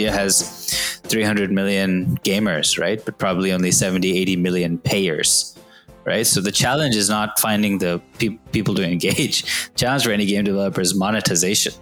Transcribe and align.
India 0.00 0.12
has 0.12 1.00
300 1.04 1.52
million 1.52 2.16
gamers, 2.24 2.78
right? 2.80 3.04
But 3.04 3.18
probably 3.18 3.52
only 3.52 3.70
70, 3.70 4.16
80 4.16 4.36
million 4.36 4.78
payers 4.78 5.54
right? 6.06 6.26
So 6.26 6.40
the 6.40 6.50
challenge 6.50 6.96
is 6.96 7.10
not 7.10 7.38
finding 7.38 7.76
the 7.76 8.00
pe- 8.18 8.38
people 8.52 8.74
to 8.76 8.82
engage. 8.82 9.44
challenge 9.76 10.04
for 10.04 10.10
any 10.10 10.24
game 10.24 10.44
developer 10.44 10.80
is 10.80 10.94
monetization. 10.94 11.74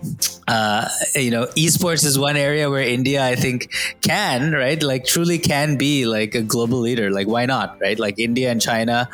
Uh, 0.48 0.88
you 1.14 1.30
know, 1.30 1.46
esports 1.56 2.04
is 2.04 2.18
one 2.18 2.36
area 2.36 2.68
where 2.68 2.82
India, 2.82 3.24
I 3.24 3.36
think, 3.36 3.72
can 4.00 4.52
right, 4.52 4.82
like 4.82 5.06
truly 5.06 5.38
can 5.38 5.78
be 5.78 6.04
like 6.04 6.34
a 6.34 6.42
global 6.42 6.80
leader. 6.80 7.12
Like, 7.12 7.28
why 7.28 7.46
not, 7.46 7.78
right? 7.80 7.98
Like 7.98 8.18
India 8.18 8.50
and 8.50 8.60
China. 8.60 9.08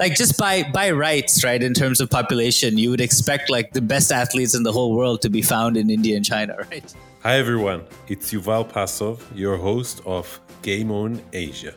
Like 0.00 0.14
just 0.14 0.38
by 0.38 0.62
by 0.62 0.92
rights, 0.92 1.44
right? 1.44 1.62
In 1.62 1.74
terms 1.74 2.00
of 2.00 2.08
population, 2.08 2.78
you 2.78 2.88
would 2.90 3.02
expect 3.02 3.50
like 3.50 3.72
the 3.72 3.82
best 3.82 4.10
athletes 4.10 4.54
in 4.54 4.62
the 4.62 4.72
whole 4.72 4.96
world 4.96 5.20
to 5.22 5.28
be 5.28 5.42
found 5.42 5.76
in 5.76 5.90
India 5.90 6.16
and 6.16 6.24
China, 6.24 6.56
right? 6.70 6.94
Hi 7.28 7.36
everyone, 7.36 7.82
it's 8.06 8.32
Yuval 8.32 8.72
Pasov, 8.72 9.20
your 9.34 9.58
host 9.58 10.00
of 10.06 10.40
Game 10.62 10.90
On 10.90 11.20
Asia 11.34 11.74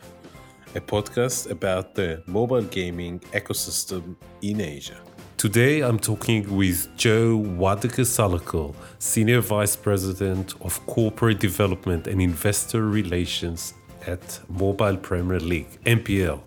a 0.74 0.80
podcast 0.80 1.50
about 1.50 1.94
the 1.94 2.22
mobile 2.26 2.62
gaming 2.62 3.20
ecosystem 3.34 4.16
in 4.40 4.62
Asia. 4.62 4.96
Today 5.36 5.82
I'm 5.82 5.98
talking 5.98 6.56
with 6.56 6.88
Joe 6.96 7.36
Wadeke 7.36 8.74
Senior 8.98 9.42
Vice 9.42 9.76
President 9.76 10.54
of 10.62 10.80
Corporate 10.86 11.38
Development 11.38 12.06
and 12.06 12.22
Investor 12.22 12.86
Relations 12.86 13.74
at 14.06 14.40
Mobile 14.48 14.96
Premier 14.96 15.38
League, 15.38 15.78
MPL. 15.84 16.40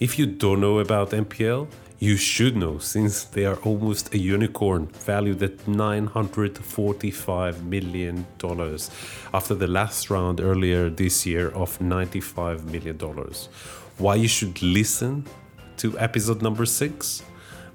If 0.00 0.18
you 0.18 0.26
don't 0.26 0.60
know 0.60 0.80
about 0.80 1.10
MPL, 1.10 1.68
you 2.02 2.16
should 2.16 2.56
know 2.56 2.78
since 2.78 3.24
they 3.24 3.44
are 3.44 3.56
almost 3.56 4.14
a 4.14 4.18
unicorn 4.18 4.86
valued 4.86 5.42
at 5.42 5.58
$945 5.66 7.62
million 7.62 8.26
after 9.34 9.54
the 9.54 9.66
last 9.66 10.08
round 10.08 10.40
earlier 10.40 10.88
this 10.88 11.26
year 11.26 11.50
of 11.50 11.78
$95 11.78 12.64
million. 12.64 12.98
Why 13.98 14.14
you 14.14 14.28
should 14.28 14.62
listen 14.62 15.26
to 15.76 15.98
episode 15.98 16.40
number 16.40 16.64
six? 16.64 17.22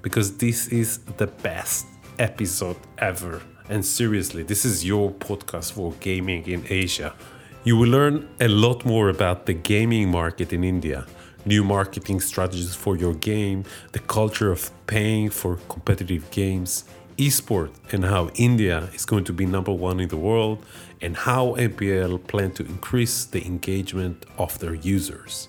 Because 0.02 0.36
this 0.38 0.66
is 0.68 0.98
the 1.18 1.28
best 1.28 1.86
episode 2.18 2.78
ever. 2.98 3.40
And 3.68 3.84
seriously, 3.84 4.42
this 4.42 4.64
is 4.64 4.84
your 4.84 5.12
podcast 5.12 5.74
for 5.74 5.92
gaming 6.00 6.48
in 6.48 6.64
Asia. 6.68 7.14
You 7.62 7.76
will 7.76 7.90
learn 7.90 8.28
a 8.40 8.48
lot 8.48 8.84
more 8.84 9.08
about 9.08 9.46
the 9.46 9.54
gaming 9.54 10.10
market 10.10 10.52
in 10.52 10.64
India 10.64 11.06
new 11.46 11.64
marketing 11.64 12.20
strategies 12.20 12.74
for 12.74 12.96
your 12.96 13.14
game, 13.14 13.64
the 13.92 14.00
culture 14.00 14.50
of 14.50 14.70
paying 14.86 15.30
for 15.30 15.56
competitive 15.68 16.30
games, 16.30 16.84
esport, 17.16 17.70
and 17.92 18.04
how 18.04 18.28
India 18.34 18.88
is 18.92 19.06
going 19.06 19.24
to 19.24 19.32
be 19.32 19.46
number 19.46 19.72
one 19.72 20.00
in 20.00 20.08
the 20.08 20.16
world, 20.16 20.64
and 21.00 21.16
how 21.16 21.54
MPL 21.54 22.26
plan 22.26 22.50
to 22.52 22.64
increase 22.64 23.24
the 23.24 23.44
engagement 23.46 24.26
of 24.38 24.58
their 24.58 24.74
users. 24.74 25.48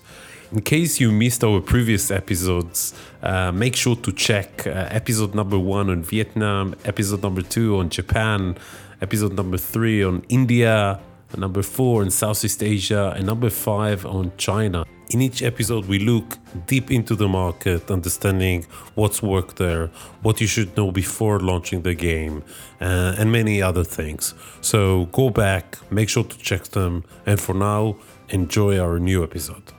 In 0.50 0.62
case 0.62 0.98
you 0.98 1.12
missed 1.12 1.44
our 1.44 1.60
previous 1.60 2.10
episodes, 2.10 2.94
uh, 3.22 3.52
make 3.52 3.76
sure 3.76 3.96
to 3.96 4.12
check 4.12 4.66
uh, 4.66 4.70
episode 4.90 5.34
number 5.34 5.58
one 5.58 5.90
on 5.90 6.02
Vietnam, 6.02 6.74
episode 6.86 7.22
number 7.22 7.42
two 7.42 7.76
on 7.76 7.90
Japan, 7.90 8.56
episode 9.02 9.34
number 9.34 9.58
three 9.58 10.02
on 10.02 10.24
India, 10.30 11.00
number 11.36 11.62
four 11.62 12.00
on 12.00 12.10
Southeast 12.10 12.62
Asia, 12.62 13.12
and 13.14 13.26
number 13.26 13.50
five 13.50 14.06
on 14.06 14.32
China. 14.38 14.86
In 15.10 15.22
each 15.22 15.42
episode, 15.42 15.86
we 15.86 15.98
look 15.98 16.36
deep 16.66 16.90
into 16.90 17.16
the 17.16 17.28
market, 17.28 17.90
understanding 17.90 18.66
what's 18.94 19.22
worked 19.22 19.56
there, 19.56 19.86
what 20.20 20.38
you 20.38 20.46
should 20.46 20.76
know 20.76 20.92
before 20.92 21.40
launching 21.40 21.80
the 21.80 21.94
game, 21.94 22.44
uh, 22.82 23.14
and 23.16 23.32
many 23.32 23.62
other 23.62 23.84
things. 23.84 24.34
So 24.60 25.06
go 25.06 25.30
back, 25.30 25.78
make 25.90 26.10
sure 26.10 26.24
to 26.24 26.38
check 26.38 26.64
them, 26.64 27.04
and 27.24 27.40
for 27.40 27.54
now, 27.54 27.96
enjoy 28.28 28.78
our 28.78 28.98
new 28.98 29.24
episode. 29.24 29.72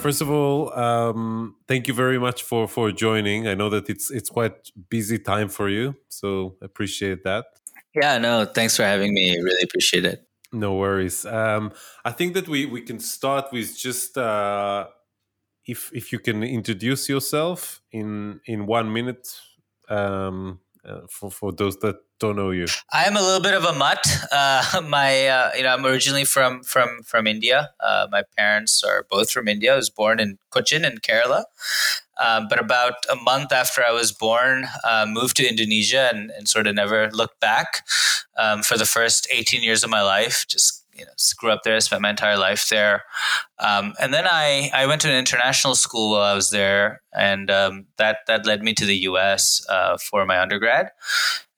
First 0.00 0.20
of 0.20 0.30
all, 0.30 0.72
um, 0.78 1.56
thank 1.66 1.88
you 1.88 1.94
very 1.94 2.20
much 2.20 2.44
for 2.44 2.68
for 2.68 2.92
joining. 2.92 3.48
I 3.48 3.54
know 3.54 3.68
that 3.70 3.90
it's 3.90 4.12
it's 4.12 4.30
quite 4.30 4.70
busy 4.88 5.18
time 5.18 5.48
for 5.48 5.68
you, 5.68 5.96
so 6.08 6.54
I 6.62 6.66
appreciate 6.66 7.24
that. 7.24 7.46
Yeah, 7.96 8.18
no, 8.18 8.44
thanks 8.44 8.76
for 8.76 8.84
having 8.84 9.12
me. 9.12 9.36
Really 9.36 9.64
appreciate 9.64 10.04
it. 10.04 10.25
No 10.52 10.74
worries. 10.76 11.26
Um, 11.26 11.72
I 12.04 12.12
think 12.12 12.34
that 12.34 12.48
we 12.48 12.66
we 12.66 12.80
can 12.82 13.00
start 13.00 13.46
with 13.52 13.76
just 13.76 14.16
uh, 14.16 14.86
if 15.66 15.92
if 15.94 16.12
you 16.12 16.18
can 16.20 16.42
introduce 16.44 17.08
yourself 17.08 17.82
in 17.92 18.40
in 18.46 18.66
one 18.66 18.92
minute 18.92 19.28
um, 19.88 20.60
uh, 20.86 21.00
for 21.10 21.30
for 21.30 21.52
those 21.52 21.76
that 21.78 21.96
don't 22.18 22.36
know 22.36 22.50
you. 22.50 22.66
I'm 22.92 23.16
a 23.16 23.20
little 23.20 23.40
bit 23.42 23.54
of 23.54 23.64
a 23.64 23.72
mutt. 23.72 24.06
Uh, 24.32 24.80
my 24.88 25.26
uh, 25.26 25.50
you 25.56 25.62
know 25.62 25.74
I'm 25.74 25.84
originally 25.84 26.24
from 26.24 26.62
from 26.62 27.02
from 27.04 27.26
India. 27.26 27.70
Uh, 27.80 28.06
my 28.10 28.22
parents 28.36 28.82
are 28.84 29.06
both 29.10 29.30
from 29.30 29.48
India. 29.48 29.74
I 29.74 29.76
was 29.76 29.90
born 29.90 30.20
in 30.20 30.38
Cochin 30.50 30.84
in 30.84 30.98
Kerala. 30.98 31.44
Um, 32.18 32.46
but 32.48 32.58
about 32.58 32.94
a 33.10 33.16
month 33.16 33.52
after 33.52 33.84
I 33.86 33.92
was 33.92 34.10
born, 34.10 34.66
uh, 34.84 35.04
moved 35.06 35.36
to 35.36 35.46
Indonesia 35.46 36.08
and, 36.10 36.30
and, 36.30 36.48
sort 36.48 36.66
of 36.66 36.74
never 36.74 37.10
looked 37.10 37.40
back 37.40 37.82
um, 38.38 38.62
for 38.62 38.78
the 38.78 38.86
first 38.86 39.28
18 39.30 39.62
years 39.62 39.84
of 39.84 39.90
my 39.90 40.00
life. 40.00 40.46
Just 40.48 40.85
you 40.98 41.04
know, 41.04 41.12
grew 41.36 41.50
up 41.50 41.62
there, 41.62 41.78
spent 41.80 42.02
my 42.02 42.10
entire 42.10 42.38
life 42.38 42.68
there, 42.68 43.04
um, 43.58 43.94
and 44.00 44.12
then 44.12 44.26
I 44.26 44.70
I 44.72 44.86
went 44.86 45.00
to 45.02 45.08
an 45.08 45.16
international 45.18 45.74
school 45.74 46.10
while 46.10 46.22
I 46.22 46.34
was 46.34 46.50
there, 46.50 47.02
and 47.12 47.50
um, 47.50 47.86
that 47.96 48.18
that 48.26 48.46
led 48.46 48.62
me 48.62 48.74
to 48.74 48.84
the 48.84 48.96
U.S. 49.10 49.64
Uh, 49.68 49.96
for 49.98 50.24
my 50.26 50.40
undergrad. 50.40 50.90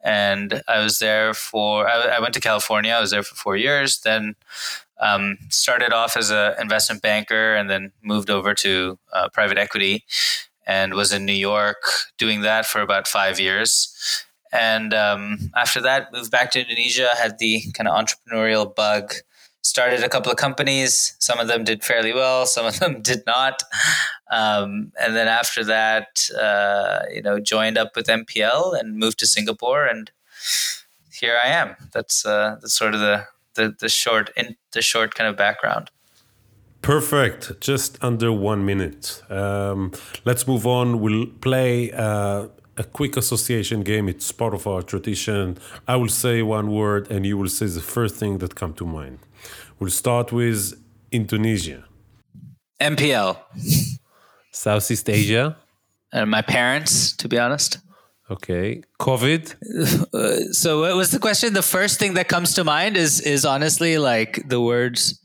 And 0.05 0.63
I 0.69 0.79
was 0.79 1.01
there 1.01 1.35
for 1.35 1.89
I, 1.89 2.17
I 2.17 2.21
went 2.21 2.35
to 2.35 2.41
California. 2.41 2.93
I 2.93 3.01
was 3.01 3.11
there 3.11 3.23
for 3.23 3.35
four 3.35 3.57
years. 3.57 4.01
Then 4.01 4.37
um, 5.01 5.39
started 5.49 5.93
off 5.93 6.17
as 6.17 6.31
an 6.31 6.55
investment 6.61 7.03
banker 7.03 7.55
and 7.55 7.69
then 7.69 7.93
moved 8.03 8.31
over 8.31 8.55
to 8.55 8.99
uh, 9.13 9.29
private 9.29 9.59
equity 9.59 10.05
and 10.67 10.95
was 10.95 11.13
in 11.13 11.25
New 11.25 11.33
York 11.33 11.83
doing 12.19 12.43
that 12.43 12.67
for 12.67 12.81
about 12.81 13.09
five 13.09 13.41
years. 13.41 14.25
And 14.53 14.95
um, 14.95 15.51
after 15.57 15.81
that, 15.83 16.13
moved 16.13 16.31
back 16.31 16.51
to 16.53 16.61
Indonesia, 16.61 17.11
had 17.17 17.39
the 17.39 17.63
kind 17.73 17.89
of 17.89 17.95
entrepreneurial 17.95 18.75
bug. 18.75 19.15
Started 19.63 20.03
a 20.03 20.09
couple 20.09 20.31
of 20.31 20.39
companies. 20.39 21.15
Some 21.19 21.39
of 21.39 21.49
them 21.49 21.65
did 21.65 21.85
fairly 21.85 22.15
well, 22.15 22.47
some 22.47 22.65
of 22.65 22.79
them 22.79 23.03
did 23.03 23.23
not. 23.27 23.63
Um, 24.31 24.93
and 24.99 25.15
then 25.17 25.29
after 25.29 25.65
that, 25.65 26.31
uh, 26.41 27.01
you 27.13 27.23
know, 27.23 27.39
joined 27.41 27.77
up 27.77 27.97
with 27.97 28.07
MPL 28.07 28.79
and 28.79 28.97
moved 28.97 29.19
to 29.19 29.27
Singapore. 29.27 29.85
And 29.85 30.11
here 31.13 31.39
I 31.43 31.49
am. 31.49 31.77
That's 31.93 32.25
uh, 32.25 32.57
that's 32.61 32.75
sort 32.75 32.95
of 32.95 33.01
the 33.01 33.27
the, 33.55 33.75
the 33.79 33.89
short 33.89 34.31
in 34.37 34.57
the 34.73 34.81
short 34.81 35.15
kind 35.15 35.29
of 35.29 35.37
background. 35.37 35.91
Perfect. 36.81 37.61
Just 37.61 37.99
under 38.03 38.33
one 38.33 38.65
minute. 38.65 39.23
Um, 39.29 39.93
let's 40.25 40.47
move 40.47 40.67
on. 40.67 41.01
We'll 41.01 41.27
play 41.27 41.91
uh, 41.93 42.49
a 42.79 42.85
quick 42.85 43.17
association 43.17 43.83
game. 43.83 44.09
It's 44.09 44.31
part 44.33 44.55
of 44.55 44.67
our 44.67 44.83
tradition. 44.83 45.59
I 45.87 45.97
will 45.97 46.09
say 46.09 46.43
one 46.43 46.71
word, 46.71 47.11
and 47.11 47.27
you 47.27 47.37
will 47.37 47.49
say 47.49 47.67
the 47.67 47.81
first 47.81 48.15
thing 48.17 48.39
that 48.39 48.55
come 48.55 48.73
to 48.75 48.87
mind. 48.87 49.19
We'll 49.79 49.91
start 49.91 50.33
with 50.33 50.75
Indonesia. 51.11 51.85
MPL. 52.81 53.37
Southeast 54.53 55.09
Asia. 55.11 55.57
And 56.13 56.31
my 56.31 56.43
parents, 56.43 57.13
to 57.17 57.29
be 57.29 57.39
honest. 57.39 57.79
Okay. 58.31 58.83
COVID. 59.01 59.55
Uh, 60.15 60.53
so, 60.53 60.81
what 60.81 60.97
was 60.97 61.11
the 61.11 61.19
question? 61.19 61.53
The 61.53 61.63
first 61.63 61.99
thing 61.99 62.15
that 62.15 62.29
comes 62.29 62.55
to 62.55 62.65
mind 62.65 62.97
is 62.97 63.21
is 63.21 63.45
honestly 63.45 63.99
like 63.99 64.43
the 64.49 64.61
words 64.61 65.21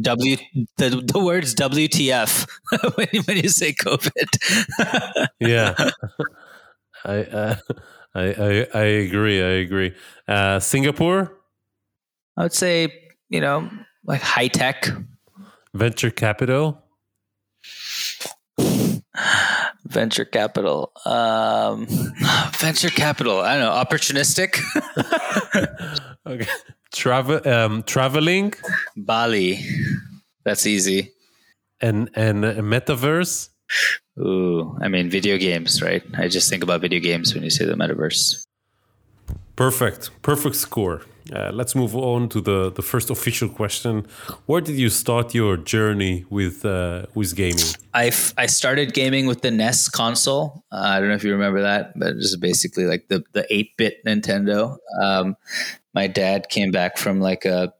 W 0.00 0.36
the, 0.76 1.02
the 1.12 1.18
words 1.18 1.54
WTF 1.54 2.46
when, 2.96 3.22
when 3.24 3.36
you 3.38 3.48
say 3.48 3.72
COVID. 3.72 5.28
yeah, 5.40 5.74
I, 7.06 7.18
uh, 7.24 7.56
I, 8.14 8.22
I 8.22 8.66
I 8.74 8.84
agree. 9.06 9.42
I 9.42 9.60
agree. 9.64 9.94
Uh, 10.26 10.58
Singapore. 10.60 11.32
I 12.36 12.42
would 12.42 12.52
say 12.52 12.92
you 13.28 13.40
know 13.40 13.70
like 14.04 14.20
high 14.22 14.48
tech, 14.48 14.88
venture 15.74 16.10
capital. 16.10 16.82
venture 19.84 20.24
capital. 20.24 20.92
Um, 21.04 21.86
venture 22.58 22.90
capital. 22.90 23.40
I 23.40 23.56
don't 23.56 23.64
know. 23.64 23.72
Opportunistic. 23.84 24.60
okay. 26.26 26.46
Travel, 26.92 27.46
um, 27.48 27.82
traveling. 27.82 28.54
Bali. 28.96 29.60
That's 30.44 30.66
easy. 30.66 31.12
And 31.80 32.10
and 32.14 32.44
metaverse. 32.44 33.50
Ooh, 34.18 34.76
I 34.80 34.88
mean, 34.88 35.10
video 35.10 35.36
games, 35.36 35.82
right? 35.82 36.02
I 36.16 36.28
just 36.28 36.48
think 36.48 36.62
about 36.62 36.80
video 36.80 37.00
games 37.00 37.34
when 37.34 37.42
you 37.42 37.50
say 37.50 37.64
the 37.66 37.74
metaverse. 37.74 38.46
Perfect. 39.56 40.10
Perfect 40.22 40.56
score. 40.56 41.02
Uh, 41.32 41.50
let's 41.52 41.74
move 41.74 41.96
on 41.96 42.28
to 42.28 42.40
the, 42.40 42.70
the 42.70 42.82
first 42.82 43.10
official 43.10 43.48
question. 43.48 44.06
Where 44.46 44.60
did 44.60 44.76
you 44.76 44.88
start 44.88 45.34
your 45.34 45.56
journey 45.56 46.24
with 46.30 46.64
uh, 46.64 47.06
with 47.14 47.34
gaming? 47.34 47.64
I, 47.92 48.12
I 48.38 48.46
started 48.46 48.94
gaming 48.94 49.26
with 49.26 49.42
the 49.42 49.50
NES 49.50 49.88
console. 49.88 50.64
Uh, 50.70 50.76
I 50.76 51.00
don't 51.00 51.08
know 51.08 51.14
if 51.14 51.24
you 51.24 51.32
remember 51.32 51.62
that, 51.62 51.98
but 51.98 52.10
it 52.10 52.16
was 52.16 52.36
basically 52.36 52.84
like 52.84 53.08
the 53.08 53.24
the 53.32 53.44
eight 53.52 53.76
bit 53.76 54.04
Nintendo. 54.04 54.76
Um, 55.02 55.36
my 55.94 56.06
dad 56.06 56.48
came 56.48 56.70
back 56.70 56.96
from 56.96 57.20
like 57.20 57.44
a 57.44 57.72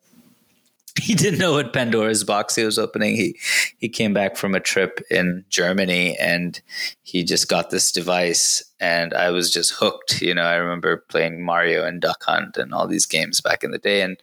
he 1.03 1.15
didn't 1.15 1.39
know 1.39 1.53
what 1.53 1.73
Pandora's 1.73 2.25
box 2.25 2.55
he 2.55 2.65
was 2.65 2.79
opening. 2.79 3.17
He 3.17 3.39
he 3.79 3.89
came 3.89 4.15
back 4.15 4.37
from 4.37 4.55
a 4.55 4.61
trip 4.61 5.01
in 5.11 5.45
Germany 5.49 6.17
and 6.19 6.61
he 7.03 7.23
just 7.23 7.49
got 7.49 7.71
this 7.71 7.93
device 7.93 8.63
and 8.81 9.13
I 9.13 9.31
was 9.31 9.53
just 9.53 9.73
hooked. 9.73 10.23
You 10.23 10.35
know, 10.35 10.43
I 10.43 10.55
remember 10.55 11.05
playing 11.09 11.45
Mario 11.45 11.85
and 11.85 12.01
Duck 12.01 12.23
Hunt 12.25 12.57
and 12.57 12.73
all 12.73 12.87
these 12.87 13.07
games 13.07 13.41
back 13.41 13.63
in 13.63 13.73
the 13.73 13.79
day 13.79 14.03
and 14.03 14.17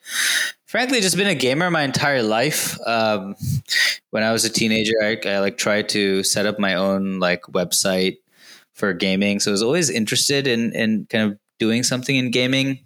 frankly 0.66 1.02
just 1.02 1.18
been 1.18 1.28
a 1.28 1.36
gamer 1.36 1.70
my 1.70 1.84
entire 1.84 2.24
life. 2.24 2.78
Um, 2.88 3.36
when 4.10 4.24
I 4.24 4.32
was 4.32 4.46
a 4.46 4.50
teenager, 4.50 4.94
I, 5.02 5.18
I 5.26 5.40
like 5.40 5.58
tried 5.58 5.90
to 5.90 6.24
set 6.24 6.46
up 6.46 6.60
my 6.60 6.74
own 6.74 7.20
like 7.20 7.44
website 7.44 8.18
for 8.74 8.94
gaming. 8.94 9.40
So 9.40 9.52
I 9.52 9.54
was 9.54 9.64
always 9.64 9.90
interested 9.90 10.48
in 10.48 10.74
in 10.74 11.06
kind 11.10 11.32
of 11.32 11.38
doing 11.60 11.84
something 11.84 12.16
in 12.16 12.32
gaming, 12.32 12.80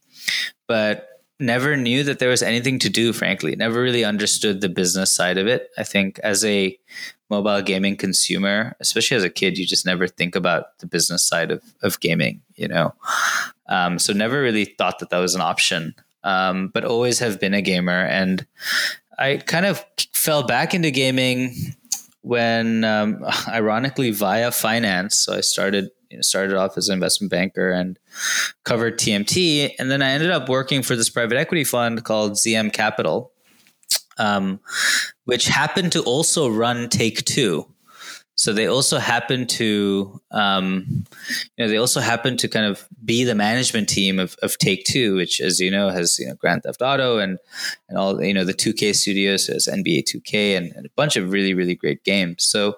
but 0.68 1.07
never 1.40 1.78
knew 1.78 2.04
that 2.04 2.20
there 2.20 2.30
was 2.30 2.42
anything 2.42 2.80
to 2.80 2.90
do, 2.90 3.14
frankly. 3.14 3.56
Never 3.56 3.82
really 3.82 4.04
understood 4.04 4.62
the 4.62 4.70
business 4.70 5.12
side 5.12 5.38
of 5.38 5.48
it. 5.48 5.70
I 5.78 5.84
think 5.84 6.20
as 6.20 6.44
a 6.44 6.78
mobile 7.30 7.62
gaming 7.62 7.96
consumer, 7.96 8.76
especially 8.80 9.18
as 9.18 9.24
a 9.24 9.30
kid, 9.30 9.58
you 9.58 9.66
just 9.66 9.86
never 9.86 10.08
think 10.08 10.36
about 10.36 10.78
the 10.80 10.88
business 10.88 11.24
side 11.24 11.52
of, 11.52 11.64
of 11.82 12.00
gaming, 12.00 12.42
you 12.56 12.68
know? 12.68 12.94
Um, 13.68 14.00
so 14.00 14.14
never 14.14 14.42
really 14.42 14.66
thought 14.66 15.00
that 15.00 15.10
that 15.10 15.20
was 15.20 15.36
an 15.36 15.42
option, 15.42 15.94
um, 16.24 16.70
but 16.74 16.86
always 16.86 17.20
have 17.20 17.40
been 17.40 17.54
a 17.54 17.62
gamer. 17.62 18.06
And 18.06 18.46
I 19.20 19.38
kind 19.38 19.66
of 19.66 19.84
fell 20.14 20.44
back 20.44 20.74
into 20.74 20.90
gaming 20.90 21.56
when, 22.22 22.84
um, 22.84 23.24
ironically, 23.48 24.12
via 24.12 24.52
finance. 24.52 25.18
So 25.18 25.36
I 25.36 25.42
started 25.42 25.90
you 26.10 26.18
know, 26.18 26.22
started 26.22 26.56
off 26.56 26.78
as 26.78 26.90
an 26.90 26.94
investment 26.94 27.32
banker 27.32 27.72
and 27.72 28.00
covered 28.64 28.98
TMT, 28.98 29.72
and 29.80 29.92
then 29.92 30.02
I 30.02 30.12
ended 30.12 30.32
up 30.32 30.50
working 30.50 30.84
for 30.84 30.96
this 30.96 31.10
private 31.10 31.38
equity 31.38 31.64
fund 31.64 32.04
called 32.04 32.34
ZM 32.34 32.72
Capital, 32.74 33.32
um, 34.18 34.60
which 35.26 35.48
happened 35.48 35.92
to 35.94 36.04
also 36.04 36.48
run 36.50 36.90
Take 36.90 37.26
Two. 37.26 37.68
So 38.38 38.54
they 38.54 38.68
also 38.68 39.00
happen 39.00 39.48
to, 39.48 40.22
um, 40.30 40.86
you 41.58 41.66
know, 41.66 41.68
they 41.68 41.78
also 41.78 42.00
happen 42.00 42.38
to 42.38 42.48
kind 42.48 42.68
of 42.68 42.88
be 43.04 43.24
the 43.24 43.34
management 43.34 43.90
team 43.90 44.20
of, 44.20 44.36
of 44.44 44.60
Take 44.60 44.86
Two, 44.86 45.16
which, 45.16 45.42
as 45.42 45.60
you 45.60 45.72
know, 45.72 45.90
has 45.90 46.20
you 46.20 46.28
know 46.28 46.36
Grand 46.36 46.62
Theft 46.62 46.82
Auto 46.84 47.18
and 47.18 47.40
and 47.90 47.98
all 47.98 48.24
you 48.24 48.34
know 48.34 48.46
the 48.46 48.54
2K 48.54 48.96
studios, 48.96 49.48
has 49.48 49.68
NBA 49.68 50.04
2K 50.04 50.56
and, 50.56 50.72
and 50.74 50.86
a 50.86 50.90
bunch 50.96 51.16
of 51.16 51.32
really 51.32 51.56
really 51.56 51.76
great 51.76 52.04
games. 52.04 52.44
So 52.44 52.78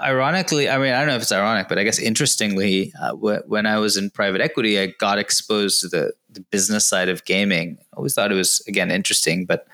ironically, 0.00 0.68
I 0.68 0.78
mean, 0.78 0.92
I 0.92 0.98
don't 0.98 1.08
know 1.08 1.16
if 1.16 1.22
it's 1.22 1.32
ironic, 1.32 1.68
but 1.68 1.78
I 1.78 1.84
guess 1.84 1.98
interestingly, 1.98 2.92
uh, 3.00 3.10
w- 3.10 3.42
when 3.46 3.66
I 3.66 3.78
was 3.78 3.96
in 3.96 4.10
private 4.10 4.40
equity, 4.40 4.78
I 4.78 4.86
got 4.98 5.18
exposed 5.18 5.80
to 5.80 5.88
the, 5.88 6.12
the 6.30 6.40
business 6.40 6.86
side 6.86 7.08
of 7.08 7.24
gaming. 7.24 7.78
I 7.80 7.96
always 7.96 8.14
thought 8.14 8.32
it 8.32 8.36
was, 8.36 8.62
again, 8.66 8.90
interesting, 8.90 9.46
but 9.46 9.66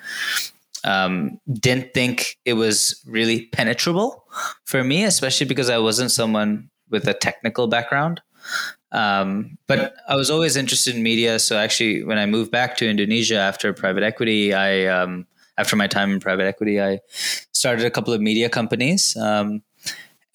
um, 0.85 1.41
didn't 1.53 1.95
think 1.95 2.39
it 2.45 2.55
was 2.55 3.03
really 3.07 3.47
penetrable 3.47 4.25
for 4.65 4.85
me, 4.85 5.05
especially 5.05 5.47
because 5.47 5.71
I 5.71 5.79
wasn't 5.79 6.11
someone 6.11 6.71
with 6.91 7.07
a 7.09 7.15
technical 7.15 7.67
background. 7.67 8.21
Um, 8.93 9.59
but 9.67 9.97
I 10.09 10.17
was 10.17 10.31
always 10.31 10.57
interested 10.57 10.95
in 10.95 11.03
media. 11.03 11.39
So 11.39 11.59
actually, 11.59 12.05
when 12.05 12.19
I 12.19 12.27
moved 12.27 12.51
back 12.51 12.77
to 12.79 12.89
Indonesia 12.89 13.37
after 13.37 13.73
private 13.73 14.03
equity, 14.03 14.55
I 14.55 14.87
um, 14.87 15.27
after 15.59 15.77
my 15.77 15.87
time 15.87 16.13
in 16.13 16.21
private 16.21 16.47
equity, 16.47 16.81
I 16.81 17.01
started 17.53 17.85
a 17.85 17.91
couple 17.91 18.15
of 18.15 18.21
media 18.21 18.49
companies. 18.49 19.17
Um, 19.17 19.63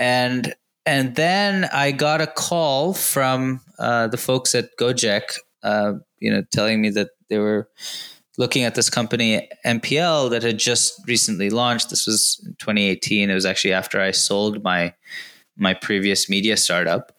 and 0.04 0.54
and 0.86 1.16
then 1.16 1.70
I 1.72 1.92
got 1.92 2.20
a 2.20 2.28
call 2.28 2.94
from 2.94 3.62
uh, 3.80 4.08
the 4.08 4.18
folks 4.18 4.54
at 4.54 4.78
Gojek, 4.78 5.38
uh, 5.64 5.94
you 6.20 6.30
know, 6.30 6.44
telling 6.52 6.82
me 6.82 6.90
that 6.90 7.12
they 7.30 7.38
were 7.38 7.70
looking 8.38 8.64
at 8.66 8.76
this 8.76 8.90
company 8.90 9.48
MPL 9.66 10.30
that 10.32 10.44
had 10.44 10.60
just 10.60 11.02
recently 11.08 11.50
launched. 11.50 11.90
This 11.90 12.06
was 12.06 12.36
2018. 12.60 13.30
It 13.30 13.34
was 13.34 13.46
actually 13.46 13.72
after 13.72 14.02
I 14.02 14.12
sold 14.12 14.62
my 14.62 14.94
my 15.56 15.74
previous 15.74 16.28
media 16.28 16.58
startup, 16.58 17.16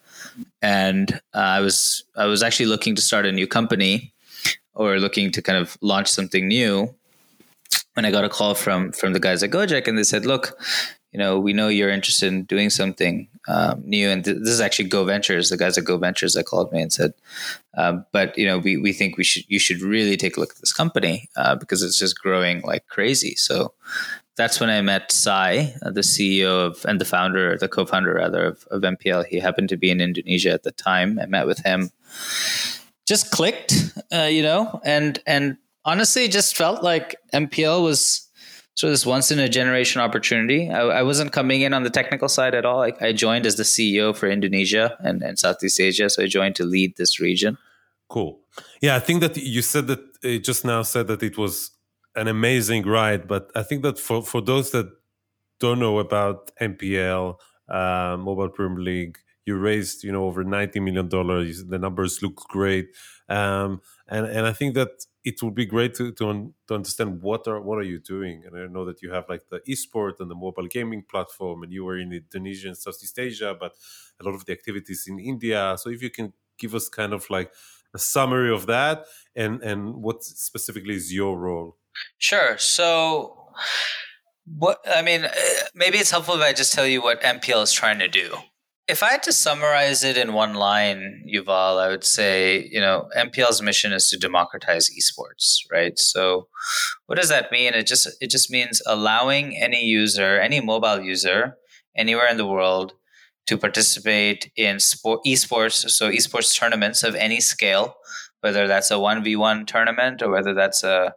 and 0.61 1.13
uh, 1.33 1.57
I 1.57 1.61
was 1.61 2.03
I 2.15 2.25
was 2.25 2.43
actually 2.43 2.67
looking 2.67 2.93
to 2.95 3.01
start 3.01 3.25
a 3.25 3.31
new 3.31 3.47
company 3.47 4.13
or 4.75 4.99
looking 4.99 5.31
to 5.31 5.41
kind 5.41 5.57
of 5.57 5.75
launch 5.81 6.07
something 6.07 6.47
new. 6.47 6.93
When 7.95 8.05
I 8.05 8.11
got 8.11 8.25
a 8.25 8.29
call 8.29 8.53
from 8.53 8.91
from 8.91 9.13
the 9.13 9.19
guys 9.19 9.41
at 9.41 9.49
Gojek, 9.49 9.87
and 9.87 9.97
they 9.97 10.03
said, 10.03 10.25
"Look, 10.25 10.59
you 11.15 11.19
know, 11.19 11.39
we 11.39 11.53
know 11.53 11.69
you're 11.69 11.91
interested 11.91 12.27
in 12.27 12.43
doing 12.43 12.69
something 12.69 13.29
um, 13.47 13.81
new. 13.85 14.09
And 14.09 14.25
th- 14.25 14.39
this 14.39 14.49
is 14.49 14.59
actually 14.59 14.89
Go 14.89 15.05
Ventures, 15.05 15.49
the 15.49 15.55
guys 15.55 15.77
at 15.77 15.85
Go 15.85 15.97
Ventures 15.97 16.33
that 16.33 16.45
called 16.45 16.73
me 16.73 16.81
and 16.81 16.91
said, 16.91 17.13
uh, 17.77 17.99
but 18.11 18.37
you 18.37 18.45
know, 18.45 18.57
we, 18.57 18.75
we 18.75 18.91
think 18.91 19.15
we 19.15 19.23
should, 19.23 19.45
you 19.47 19.57
should 19.57 19.81
really 19.81 20.17
take 20.17 20.35
a 20.35 20.41
look 20.41 20.51
at 20.51 20.57
this 20.57 20.73
company 20.73 21.29
uh, 21.37 21.55
because 21.55 21.83
it's 21.83 21.97
just 21.97 22.19
growing 22.19 22.59
like 22.63 22.85
crazy. 22.87 23.33
So 23.35 23.71
that's 24.35 24.59
when 24.59 24.69
I 24.69 24.81
met 24.81 25.09
Sai, 25.09 25.73
uh, 25.83 25.91
the 25.91 26.01
CEO 26.01 26.49
of, 26.49 26.85
and 26.85 26.99
the 26.99 27.05
founder, 27.05 27.57
the 27.57 27.69
co-founder 27.69 28.13
rather 28.13 28.43
of, 28.47 28.65
of 28.69 28.81
MPL. 28.81 29.25
He 29.27 29.39
happened 29.39 29.69
to 29.69 29.77
be 29.77 29.91
in 29.91 30.01
Indonesia 30.01 30.51
at 30.51 30.63
the 30.63 30.73
time. 30.73 31.17
I 31.17 31.27
met 31.27 31.47
with 31.47 31.59
him, 31.59 31.91
just 33.07 33.31
clicked, 33.31 33.73
uh, 34.11 34.23
you 34.23 34.43
know, 34.43 34.81
and, 34.83 35.17
and 35.25 35.55
honestly 35.85 36.27
just 36.27 36.57
felt 36.57 36.83
like 36.83 37.15
MPL 37.33 37.83
was, 37.83 38.24
so 38.75 38.89
this 38.89 39.05
once 39.05 39.31
in 39.31 39.39
a 39.39 39.47
generation 39.47 40.01
opportunity. 40.01 40.69
I, 40.69 40.81
I, 40.81 41.03
wasn't 41.03 41.31
coming 41.31 41.61
in 41.61 41.73
on 41.73 41.83
the 41.83 41.89
technical 41.89 42.27
side 42.27 42.53
at 42.53 42.65
all. 42.65 42.83
I, 42.83 42.91
I, 42.99 43.13
joined 43.13 43.45
as 43.45 43.55
the 43.55 43.63
CEO 43.63 44.15
for 44.15 44.27
Indonesia 44.27 44.97
and, 44.99 45.23
and 45.23 45.39
Southeast 45.39 45.79
Asia. 45.79 46.09
So 46.09 46.23
I 46.23 46.27
joined 46.27 46.55
to 46.57 46.65
lead 46.65 46.97
this 46.97 47.19
region. 47.21 47.57
Cool. 48.09 48.41
Yeah, 48.81 48.97
I 48.97 48.99
think 48.99 49.21
that 49.21 49.37
you 49.37 49.61
said 49.61 49.87
that 49.87 49.99
uh, 50.23 50.37
just 50.43 50.65
now 50.65 50.81
said 50.83 51.07
that 51.07 51.23
it 51.23 51.37
was 51.37 51.71
an 52.15 52.27
amazing 52.27 52.85
ride, 52.85 53.27
but 53.27 53.49
I 53.55 53.63
think 53.63 53.81
that 53.83 53.97
for 53.97 54.21
for 54.21 54.41
those 54.41 54.71
that 54.71 54.89
don't 55.59 55.79
know 55.79 55.99
about 55.99 56.51
MPL, 56.61 57.35
uh, 57.69 58.17
Mobile 58.17 58.49
Premier 58.49 58.79
League, 58.79 59.17
you 59.45 59.57
raised 59.57 60.03
you 60.03 60.11
know 60.11 60.25
over 60.25 60.43
ninety 60.43 60.79
million 60.79 61.09
dollars. 61.09 61.65
The 61.65 61.79
numbers 61.79 62.21
look 62.21 62.35
great, 62.47 62.89
um, 63.27 63.81
and 64.07 64.25
and 64.27 64.45
I 64.45 64.53
think 64.53 64.75
that 64.75 64.91
it 65.25 65.41
would 65.41 65.55
be 65.55 65.65
great 65.65 65.93
to 65.95 66.11
to, 66.13 66.29
un, 66.29 66.53
to 66.67 66.75
understand 66.75 67.21
what 67.21 67.47
are 67.47 67.59
what 67.59 67.77
are 67.79 67.89
you 67.93 67.99
doing. 67.99 68.43
And 68.45 68.55
i 68.57 68.67
know 68.67 68.85
that 68.85 69.01
you 69.01 69.11
have 69.11 69.25
like 69.27 69.43
the 69.49 69.59
esport 69.73 70.19
and 70.19 70.29
the 70.29 70.35
mobile 70.35 70.67
gaming 70.67 71.03
platform 71.03 71.63
and 71.63 71.73
you 71.73 71.83
were 71.83 71.97
in 71.97 72.13
indonesia 72.13 72.67
and 72.69 72.77
southeast 72.77 73.17
asia 73.19 73.55
but 73.59 73.73
a 74.21 74.23
lot 74.23 74.35
of 74.35 74.45
the 74.45 74.53
activities 74.53 75.05
in 75.07 75.19
india. 75.19 75.75
So 75.81 75.89
if 75.89 76.01
you 76.01 76.11
can 76.11 76.33
give 76.57 76.73
us 76.75 76.87
kind 76.87 77.13
of 77.13 77.29
like 77.29 77.51
a 77.93 77.99
summary 77.99 78.51
of 78.53 78.67
that 78.67 79.05
and 79.35 79.61
and 79.61 79.81
what 80.05 80.23
specifically 80.23 80.95
is 80.95 81.11
your 81.11 81.37
role? 81.37 81.77
Sure. 82.17 82.57
So 82.57 83.51
what 84.45 84.79
i 84.85 85.01
mean 85.01 85.25
maybe 85.73 85.97
it's 85.97 86.11
helpful 86.11 86.35
if 86.35 86.41
i 86.41 86.53
just 86.53 86.71
tell 86.73 86.85
you 86.85 87.01
what 87.01 87.19
mpl 87.21 87.63
is 87.63 87.71
trying 87.71 87.97
to 87.97 88.07
do 88.07 88.35
if 88.87 89.01
I 89.01 89.11
had 89.11 89.23
to 89.23 89.33
summarize 89.33 90.03
it 90.03 90.17
in 90.17 90.33
one 90.33 90.53
line, 90.53 91.23
Yuval, 91.27 91.81
I 91.81 91.87
would 91.87 92.03
say, 92.03 92.67
you 92.71 92.79
know, 92.79 93.09
MPL's 93.17 93.61
mission 93.61 93.91
is 93.91 94.09
to 94.09 94.17
democratize 94.17 94.89
esports, 94.89 95.57
right? 95.71 95.97
So 95.97 96.47
what 97.07 97.17
does 97.17 97.29
that 97.29 97.51
mean? 97.51 97.73
It 97.73 97.87
just 97.87 98.07
it 98.21 98.29
just 98.29 98.51
means 98.51 98.81
allowing 98.85 99.57
any 99.57 99.83
user, 99.85 100.39
any 100.39 100.61
mobile 100.61 101.01
user 101.01 101.57
anywhere 101.95 102.27
in 102.29 102.37
the 102.37 102.45
world 102.45 102.93
to 103.47 103.57
participate 103.57 104.51
in 104.55 104.79
sport 104.79 105.21
esports, 105.25 105.89
so 105.89 106.11
esports 106.11 106.57
tournaments 106.57 107.03
of 107.03 107.15
any 107.15 107.39
scale, 107.39 107.95
whether 108.41 108.67
that's 108.67 108.91
a 108.91 108.95
1v1 108.95 109.65
tournament 109.65 110.21
or 110.21 110.29
whether 110.29 110.53
that's 110.53 110.83
a 110.83 111.15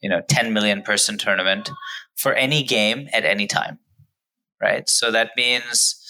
you 0.00 0.08
know 0.08 0.22
10 0.28 0.54
million 0.54 0.82
person 0.82 1.18
tournament 1.18 1.70
for 2.16 2.32
any 2.32 2.62
game 2.62 3.08
at 3.12 3.26
any 3.26 3.46
time. 3.46 3.78
Right? 4.58 4.88
So 4.88 5.10
that 5.10 5.32
means 5.36 6.00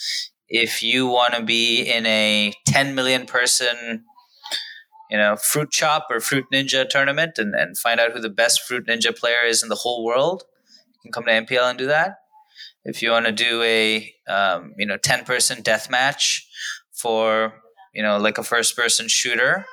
if 0.48 0.82
you 0.82 1.06
want 1.06 1.34
to 1.34 1.42
be 1.42 1.82
in 1.82 2.06
a 2.06 2.52
10 2.66 2.94
million 2.94 3.26
person 3.26 4.04
you 5.10 5.18
know 5.18 5.36
fruit 5.36 5.70
chop 5.70 6.06
or 6.10 6.20
fruit 6.20 6.44
ninja 6.52 6.88
tournament 6.88 7.38
and, 7.38 7.54
and 7.54 7.78
find 7.78 8.00
out 8.00 8.12
who 8.12 8.20
the 8.20 8.30
best 8.30 8.62
fruit 8.62 8.86
ninja 8.86 9.16
player 9.16 9.44
is 9.44 9.62
in 9.62 9.68
the 9.68 9.76
whole 9.76 10.04
world 10.04 10.44
you 11.04 11.12
can 11.12 11.12
come 11.12 11.24
to 11.26 11.54
mpl 11.54 11.68
and 11.68 11.78
do 11.78 11.86
that. 11.86 12.20
If 12.84 13.02
you 13.02 13.10
want 13.10 13.26
to 13.26 13.32
do 13.32 13.62
a 13.62 14.12
um, 14.28 14.74
you 14.78 14.86
know 14.86 14.96
10 14.96 15.24
person 15.24 15.62
death 15.62 15.90
match 15.90 16.48
for 16.92 17.54
you 17.94 18.02
know 18.02 18.18
like 18.18 18.38
a 18.38 18.42
first 18.42 18.76
person 18.76 19.08
shooter 19.08 19.66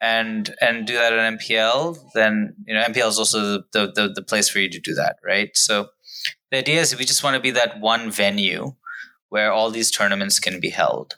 and 0.00 0.54
and 0.60 0.86
do 0.86 0.94
that 0.94 1.12
on 1.12 1.38
mpl 1.38 1.98
then 2.14 2.54
you 2.66 2.74
know 2.74 2.82
mpl 2.82 3.08
is 3.08 3.18
also 3.18 3.62
the, 3.72 3.92
the, 3.94 4.12
the 4.14 4.22
place 4.22 4.48
for 4.48 4.58
you 4.58 4.68
to 4.68 4.80
do 4.80 4.94
that 4.94 5.16
right? 5.24 5.56
So 5.56 5.88
the 6.50 6.58
idea 6.58 6.80
is 6.80 6.92
if 6.92 6.98
we 6.98 7.04
just 7.04 7.24
want 7.24 7.34
to 7.34 7.40
be 7.40 7.52
that 7.52 7.80
one 7.80 8.10
venue 8.10 8.74
where 9.28 9.52
all 9.52 9.70
these 9.70 9.90
tournaments 9.90 10.38
can 10.38 10.60
be 10.60 10.70
held. 10.70 11.16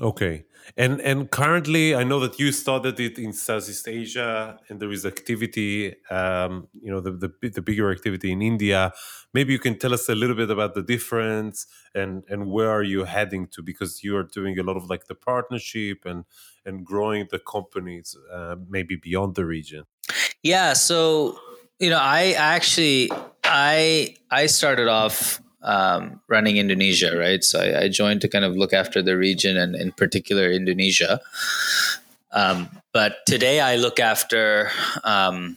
Okay. 0.00 0.44
And 0.76 1.00
and 1.00 1.30
currently, 1.30 1.94
I 1.94 2.02
know 2.02 2.18
that 2.20 2.40
you 2.40 2.50
started 2.50 2.98
it 2.98 3.18
in 3.18 3.32
Southeast 3.32 3.86
Asia, 3.86 4.58
and 4.68 4.80
there 4.80 4.90
is 4.90 5.06
activity. 5.06 5.94
Um, 6.10 6.66
you 6.72 6.90
know, 6.90 7.00
the, 7.00 7.12
the 7.12 7.50
the 7.50 7.62
bigger 7.62 7.90
activity 7.92 8.32
in 8.32 8.42
India. 8.42 8.92
Maybe 9.32 9.52
you 9.52 9.60
can 9.60 9.78
tell 9.78 9.94
us 9.94 10.08
a 10.08 10.14
little 10.14 10.34
bit 10.34 10.50
about 10.50 10.74
the 10.74 10.82
difference 10.82 11.66
and 11.94 12.24
and 12.28 12.50
where 12.50 12.70
are 12.70 12.82
you 12.82 13.04
heading 13.04 13.46
to? 13.52 13.62
Because 13.62 14.02
you 14.02 14.16
are 14.16 14.24
doing 14.24 14.58
a 14.58 14.62
lot 14.62 14.76
of 14.76 14.90
like 14.90 15.06
the 15.06 15.14
partnership 15.14 15.98
and 16.04 16.24
and 16.64 16.84
growing 16.84 17.28
the 17.30 17.38
companies, 17.38 18.16
uh, 18.32 18.56
maybe 18.68 18.96
beyond 18.96 19.36
the 19.36 19.44
region. 19.44 19.84
Yeah. 20.42 20.72
So 20.72 21.38
you 21.78 21.90
know, 21.90 21.98
I 22.00 22.32
actually 22.32 23.10
I 23.44 24.16
I 24.30 24.46
started 24.46 24.88
off 24.88 25.40
um, 25.62 26.20
running 26.28 26.56
Indonesia, 26.56 27.16
right? 27.16 27.42
So 27.42 27.60
I, 27.60 27.82
I, 27.82 27.88
joined 27.88 28.20
to 28.20 28.28
kind 28.28 28.44
of 28.44 28.56
look 28.56 28.72
after 28.72 29.02
the 29.02 29.16
region 29.16 29.56
and 29.56 29.74
in 29.74 29.92
particular 29.92 30.50
Indonesia. 30.50 31.20
Um, 32.32 32.68
but 32.92 33.24
today 33.26 33.60
I 33.60 33.76
look 33.76 33.98
after, 33.98 34.70
um, 35.04 35.56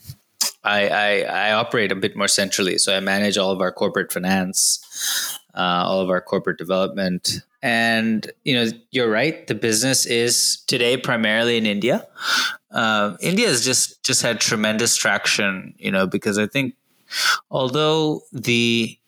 I, 0.63 0.87
I, 0.87 1.21
I, 1.21 1.51
operate 1.53 1.91
a 1.91 1.95
bit 1.95 2.15
more 2.15 2.27
centrally. 2.27 2.77
So 2.77 2.95
I 2.95 2.99
manage 2.99 3.37
all 3.37 3.51
of 3.51 3.61
our 3.61 3.71
corporate 3.71 4.11
finance, 4.11 4.79
uh, 5.53 5.83
all 5.85 6.01
of 6.01 6.09
our 6.09 6.21
corporate 6.21 6.57
development. 6.57 7.41
And, 7.61 8.31
you 8.45 8.53
know, 8.53 8.71
you're 8.91 9.09
right. 9.09 9.45
The 9.47 9.55
business 9.55 10.05
is 10.05 10.63
today 10.67 10.95
primarily 10.95 11.57
in 11.57 11.65
India. 11.65 12.07
Uh, 12.71 13.17
India 13.19 13.47
has 13.47 13.65
just, 13.65 14.01
just 14.03 14.21
had 14.21 14.39
tremendous 14.39 14.95
traction, 14.95 15.73
you 15.77 15.91
know, 15.91 16.07
because 16.07 16.37
I 16.37 16.47
think 16.47 16.75
although 17.49 18.21
the 18.31 18.98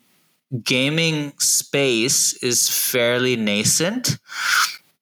gaming 0.63 1.34
space 1.39 2.34
is 2.43 2.70
fairly 2.70 3.36
nascent. 3.36 4.17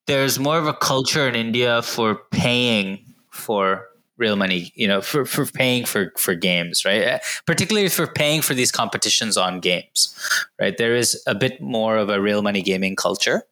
There's 0.06 0.40
more 0.40 0.58
of 0.58 0.68
a 0.68 0.74
culture 0.74 1.28
in 1.28 1.36
India 1.36 1.82
for 1.82 2.16
paying 2.32 3.06
for 3.32 3.88
real 4.18 4.36
money, 4.36 4.72
you 4.76 4.88
know, 4.88 5.02
for, 5.02 5.26
for 5.26 5.46
paying 5.46 5.86
for, 5.86 6.12
for 6.18 6.36
games, 6.36 6.84
right? 6.84 7.22
Particularly 7.46 7.90
for 7.90 8.06
paying 8.06 8.42
for 8.42 8.54
these 8.54 8.72
competitions 8.72 9.38
on 9.38 9.60
games, 9.60 10.14
right? 10.60 10.78
There 10.78 10.96
is 10.96 11.24
a 11.26 11.34
bit 11.34 11.62
more 11.62 11.98
of 11.98 12.10
a 12.10 12.22
real 12.22 12.42
money 12.42 12.62
gaming 12.62 12.96
culture. 12.96 13.44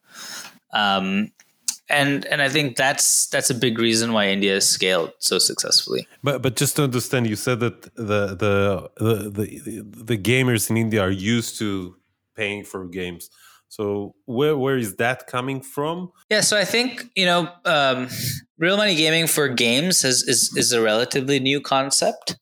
Um, 0.74 1.32
and 1.90 2.26
and 2.26 2.42
I 2.42 2.50
think 2.50 2.76
that's 2.76 3.28
that's 3.28 3.50
a 3.50 3.56
big 3.56 3.80
reason 3.80 4.14
why 4.14 4.28
India 4.28 4.54
has 4.54 4.68
scaled 4.68 5.12
so 5.20 5.40
successfully. 5.40 6.08
But 6.24 6.42
but 6.42 6.56
just 6.56 6.76
to 6.76 6.84
understand, 6.84 7.28
you 7.28 7.36
said 7.36 7.60
that 7.60 7.82
the 7.96 8.36
the 8.36 8.90
the 8.98 9.30
the, 9.30 10.04
the 10.04 10.18
gamers 10.18 10.70
in 10.70 10.78
India 10.78 11.02
are 11.02 11.12
used 11.12 11.58
to 11.60 11.96
paying 12.36 12.64
for 12.64 12.86
games. 12.88 13.30
So 13.70 14.16
where 14.26 14.58
where 14.58 14.78
is 14.78 14.96
that 14.96 15.28
coming 15.28 15.62
from? 15.62 16.12
Yeah, 16.30 16.42
so 16.42 16.58
I 16.58 16.66
think 16.66 17.06
you 17.16 17.26
know, 17.26 17.50
um, 17.66 18.08
real 18.58 18.78
money 18.78 18.96
gaming 18.96 19.28
for 19.28 19.48
games 19.50 20.02
has, 20.02 20.24
is 20.24 20.56
is 20.56 20.72
a 20.72 20.82
relatively 20.82 21.40
new 21.40 21.62
concept. 21.62 22.38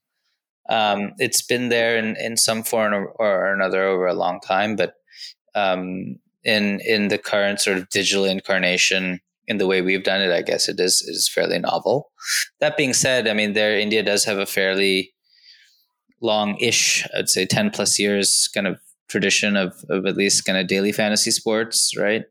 Um, 0.68 1.14
it's 1.20 1.44
been 1.44 1.70
there 1.70 1.98
in, 1.98 2.16
in 2.18 2.38
some 2.38 2.64
form 2.64 2.92
or, 2.94 3.08
or 3.20 3.54
another 3.54 3.84
over 3.84 4.08
a 4.08 4.16
long 4.16 4.40
time, 4.40 4.76
but 4.76 4.96
um, 5.54 6.20
in 6.44 6.80
in 6.82 7.08
the 7.08 7.18
current 7.18 7.60
sort 7.60 7.78
of 7.78 7.90
digital 7.90 8.26
incarnation, 8.26 9.20
in 9.48 9.58
the 9.58 9.68
way 9.68 9.82
we've 9.82 10.04
done 10.04 10.22
it, 10.22 10.32
I 10.32 10.42
guess 10.42 10.68
it 10.68 10.80
is 10.80 11.02
is 11.02 11.30
fairly 11.34 11.60
novel. 11.60 12.12
That 12.60 12.78
being 12.78 12.94
said, 12.94 13.28
I 13.28 13.34
mean, 13.34 13.54
there 13.54 13.78
India 13.78 14.04
does 14.04 14.26
have 14.26 14.38
a 14.38 14.46
fairly 14.46 15.14
long-ish, 16.22 17.08
I'd 17.16 17.30
say, 17.30 17.46
ten 17.46 17.70
plus 17.70 18.00
years, 18.00 18.50
kind 18.54 18.68
of 18.68 18.80
tradition 19.08 19.56
of 19.56 19.74
of 19.90 20.06
at 20.06 20.18
least 20.18 20.46
kind 20.46 20.58
of 20.58 20.68
daily 20.68 20.92
fantasy 20.92 21.32
sports, 21.32 21.96
right? 21.98 22.24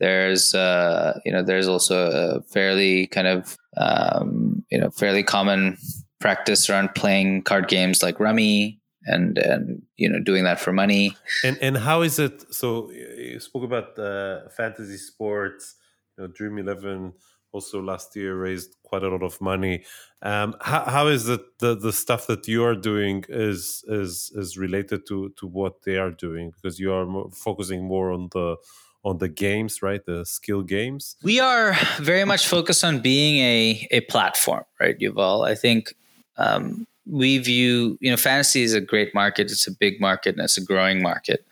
There's 0.00 0.54
uh, 0.54 1.18
you 1.24 1.32
know 1.32 1.42
there's 1.42 1.68
also 1.68 2.10
a 2.10 2.42
fairly 2.42 3.08
kind 3.08 3.26
of 3.26 3.56
um, 3.76 4.64
you 4.70 4.78
know 4.78 4.90
fairly 4.90 5.22
common 5.22 5.76
practice 6.20 6.68
around 6.70 6.94
playing 6.94 7.42
card 7.42 7.68
games 7.68 8.02
like 8.02 8.20
Rummy 8.20 8.80
and 9.04 9.38
and 9.38 9.82
you 9.96 10.08
know 10.08 10.20
doing 10.20 10.44
that 10.44 10.60
for 10.60 10.72
money. 10.72 11.16
And 11.42 11.58
and 11.60 11.76
how 11.78 12.02
is 12.02 12.18
it? 12.18 12.54
So 12.54 12.90
you 12.90 13.40
spoke 13.40 13.64
about 13.64 13.98
uh, 13.98 14.48
fantasy 14.56 14.98
sports 14.98 15.74
know, 16.22 16.26
Dream 16.28 16.58
Eleven 16.58 17.12
also 17.52 17.80
last 17.80 18.14
year 18.14 18.36
raised 18.36 18.76
quite 18.82 19.02
a 19.02 19.08
lot 19.08 19.22
of 19.22 19.40
money. 19.40 19.84
Um, 20.22 20.54
how, 20.60 20.84
how 20.84 21.06
is 21.06 21.28
it 21.28 21.40
the, 21.58 21.74
the 21.74 21.92
stuff 21.92 22.26
that 22.26 22.46
you 22.46 22.64
are 22.64 22.74
doing 22.74 23.24
is 23.28 23.84
is 23.88 24.32
is 24.34 24.58
related 24.58 25.06
to 25.08 25.30
to 25.36 25.46
what 25.46 25.82
they 25.82 25.96
are 25.96 26.10
doing 26.10 26.50
because 26.50 26.78
you 26.78 26.92
are 26.92 27.06
more, 27.06 27.30
focusing 27.30 27.84
more 27.84 28.12
on 28.12 28.28
the 28.32 28.56
on 29.04 29.18
the 29.18 29.28
games, 29.28 29.80
right? 29.80 30.04
The 30.04 30.26
skill 30.26 30.62
games. 30.62 31.16
We 31.22 31.40
are 31.40 31.76
very 31.98 32.24
much 32.24 32.46
focused 32.46 32.84
on 32.84 33.00
being 33.00 33.38
a 33.38 33.88
a 33.90 34.00
platform, 34.02 34.64
right, 34.80 34.98
Yuval? 34.98 35.48
I 35.48 35.54
think 35.54 35.94
um, 36.36 36.86
we 37.06 37.38
view 37.38 37.96
you 38.00 38.10
know 38.10 38.16
fantasy 38.16 38.62
is 38.62 38.74
a 38.74 38.80
great 38.80 39.14
market. 39.14 39.50
It's 39.50 39.66
a 39.66 39.72
big 39.72 40.00
market 40.00 40.34
and 40.34 40.44
it's 40.44 40.58
a 40.58 40.64
growing 40.64 41.00
market, 41.02 41.46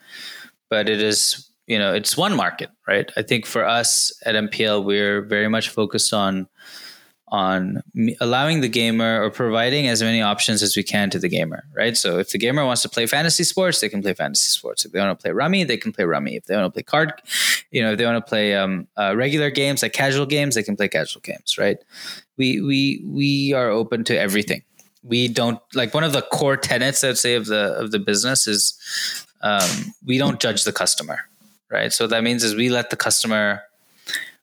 but 0.68 0.88
it 0.88 1.00
is 1.00 1.45
you 1.66 1.78
know 1.78 1.92
it's 1.92 2.16
one 2.16 2.34
market 2.36 2.70
right? 2.86 3.10
I 3.16 3.22
think 3.22 3.46
for 3.46 3.64
us 3.64 4.12
at 4.24 4.34
mpl 4.34 4.84
we're 4.84 5.22
very 5.22 5.48
much 5.48 5.68
focused 5.68 6.12
on 6.12 6.48
on 7.28 7.82
allowing 8.20 8.60
the 8.60 8.68
gamer 8.68 9.20
or 9.20 9.30
providing 9.30 9.88
as 9.88 10.00
many 10.00 10.22
options 10.22 10.62
as 10.62 10.76
we 10.76 10.84
can 10.84 11.10
to 11.10 11.18
the 11.18 11.28
gamer 11.28 11.64
right? 11.74 11.96
So 11.96 12.18
if 12.18 12.30
the 12.30 12.38
gamer 12.38 12.64
wants 12.64 12.82
to 12.82 12.88
play 12.88 13.06
fantasy 13.06 13.42
sports 13.42 13.80
they 13.80 13.88
can 13.88 14.00
play 14.00 14.14
fantasy 14.14 14.50
sports. 14.50 14.84
If 14.84 14.92
they 14.92 15.00
want 15.00 15.18
to 15.18 15.22
play 15.22 15.32
rummy 15.32 15.64
they 15.64 15.76
can 15.76 15.92
play 15.92 16.04
rummy. 16.04 16.36
If 16.36 16.44
they 16.44 16.54
want 16.54 16.66
to 16.66 16.70
play 16.70 16.84
card 16.84 17.12
you 17.70 17.82
know 17.82 17.92
if 17.92 17.98
they 17.98 18.04
want 18.04 18.24
to 18.24 18.28
play 18.28 18.54
um, 18.54 18.86
uh, 18.96 19.14
regular 19.16 19.50
games 19.50 19.82
like 19.82 19.92
casual 19.92 20.26
games 20.26 20.54
they 20.54 20.62
can 20.62 20.76
play 20.76 20.88
casual 20.88 21.20
games 21.22 21.58
right? 21.58 21.78
We 22.36 22.60
we 22.60 23.02
we 23.04 23.52
are 23.54 23.70
open 23.70 24.04
to 24.04 24.18
everything. 24.18 24.62
We 25.02 25.28
don't 25.28 25.60
like 25.74 25.94
one 25.94 26.04
of 26.04 26.12
the 26.12 26.22
core 26.22 26.56
tenets 26.56 27.04
i'd 27.04 27.16
say 27.16 27.36
of 27.36 27.46
the 27.46 27.74
of 27.74 27.92
the 27.92 28.00
business 28.00 28.46
is 28.48 28.74
um, 29.42 29.94
we 30.04 30.18
don't 30.18 30.40
judge 30.40 30.64
the 30.64 30.72
customer 30.72 31.20
right? 31.70 31.92
So 31.92 32.06
that 32.06 32.22
means 32.22 32.44
is 32.44 32.54
we 32.54 32.68
let 32.68 32.90
the 32.90 32.96
customer 32.96 33.62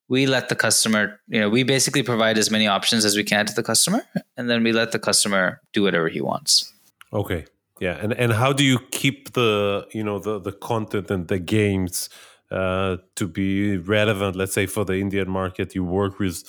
we 0.09 0.27
let 0.27 0.49
the 0.49 0.55
customer, 0.55 1.19
you 1.27 1.39
know, 1.39 1.49
we 1.49 1.63
basically 1.63 2.03
provide 2.03 2.37
as 2.37 2.51
many 2.51 2.67
options 2.67 3.05
as 3.05 3.15
we 3.15 3.23
can 3.23 3.45
to 3.45 3.53
the 3.53 3.63
customer 3.63 4.03
and 4.37 4.49
then 4.49 4.63
we 4.63 4.71
let 4.71 4.91
the 4.91 4.99
customer 4.99 5.61
do 5.71 5.83
whatever 5.83 6.09
he 6.09 6.21
wants. 6.21 6.71
Okay. 7.11 7.45
Yeah. 7.79 7.97
And 8.01 8.13
and 8.13 8.33
how 8.33 8.53
do 8.53 8.63
you 8.63 8.79
keep 8.91 9.33
the, 9.33 9.87
you 9.91 10.03
know, 10.03 10.19
the 10.19 10.39
the 10.39 10.51
content 10.51 11.09
and 11.09 11.27
the 11.27 11.39
games 11.39 12.09
uh, 12.51 12.97
to 13.15 13.27
be 13.27 13.77
relevant, 13.77 14.35
let's 14.35 14.53
say 14.53 14.67
for 14.67 14.85
the 14.85 14.99
Indian 14.99 15.29
market, 15.29 15.73
you 15.73 15.83
work 15.83 16.19
with 16.19 16.43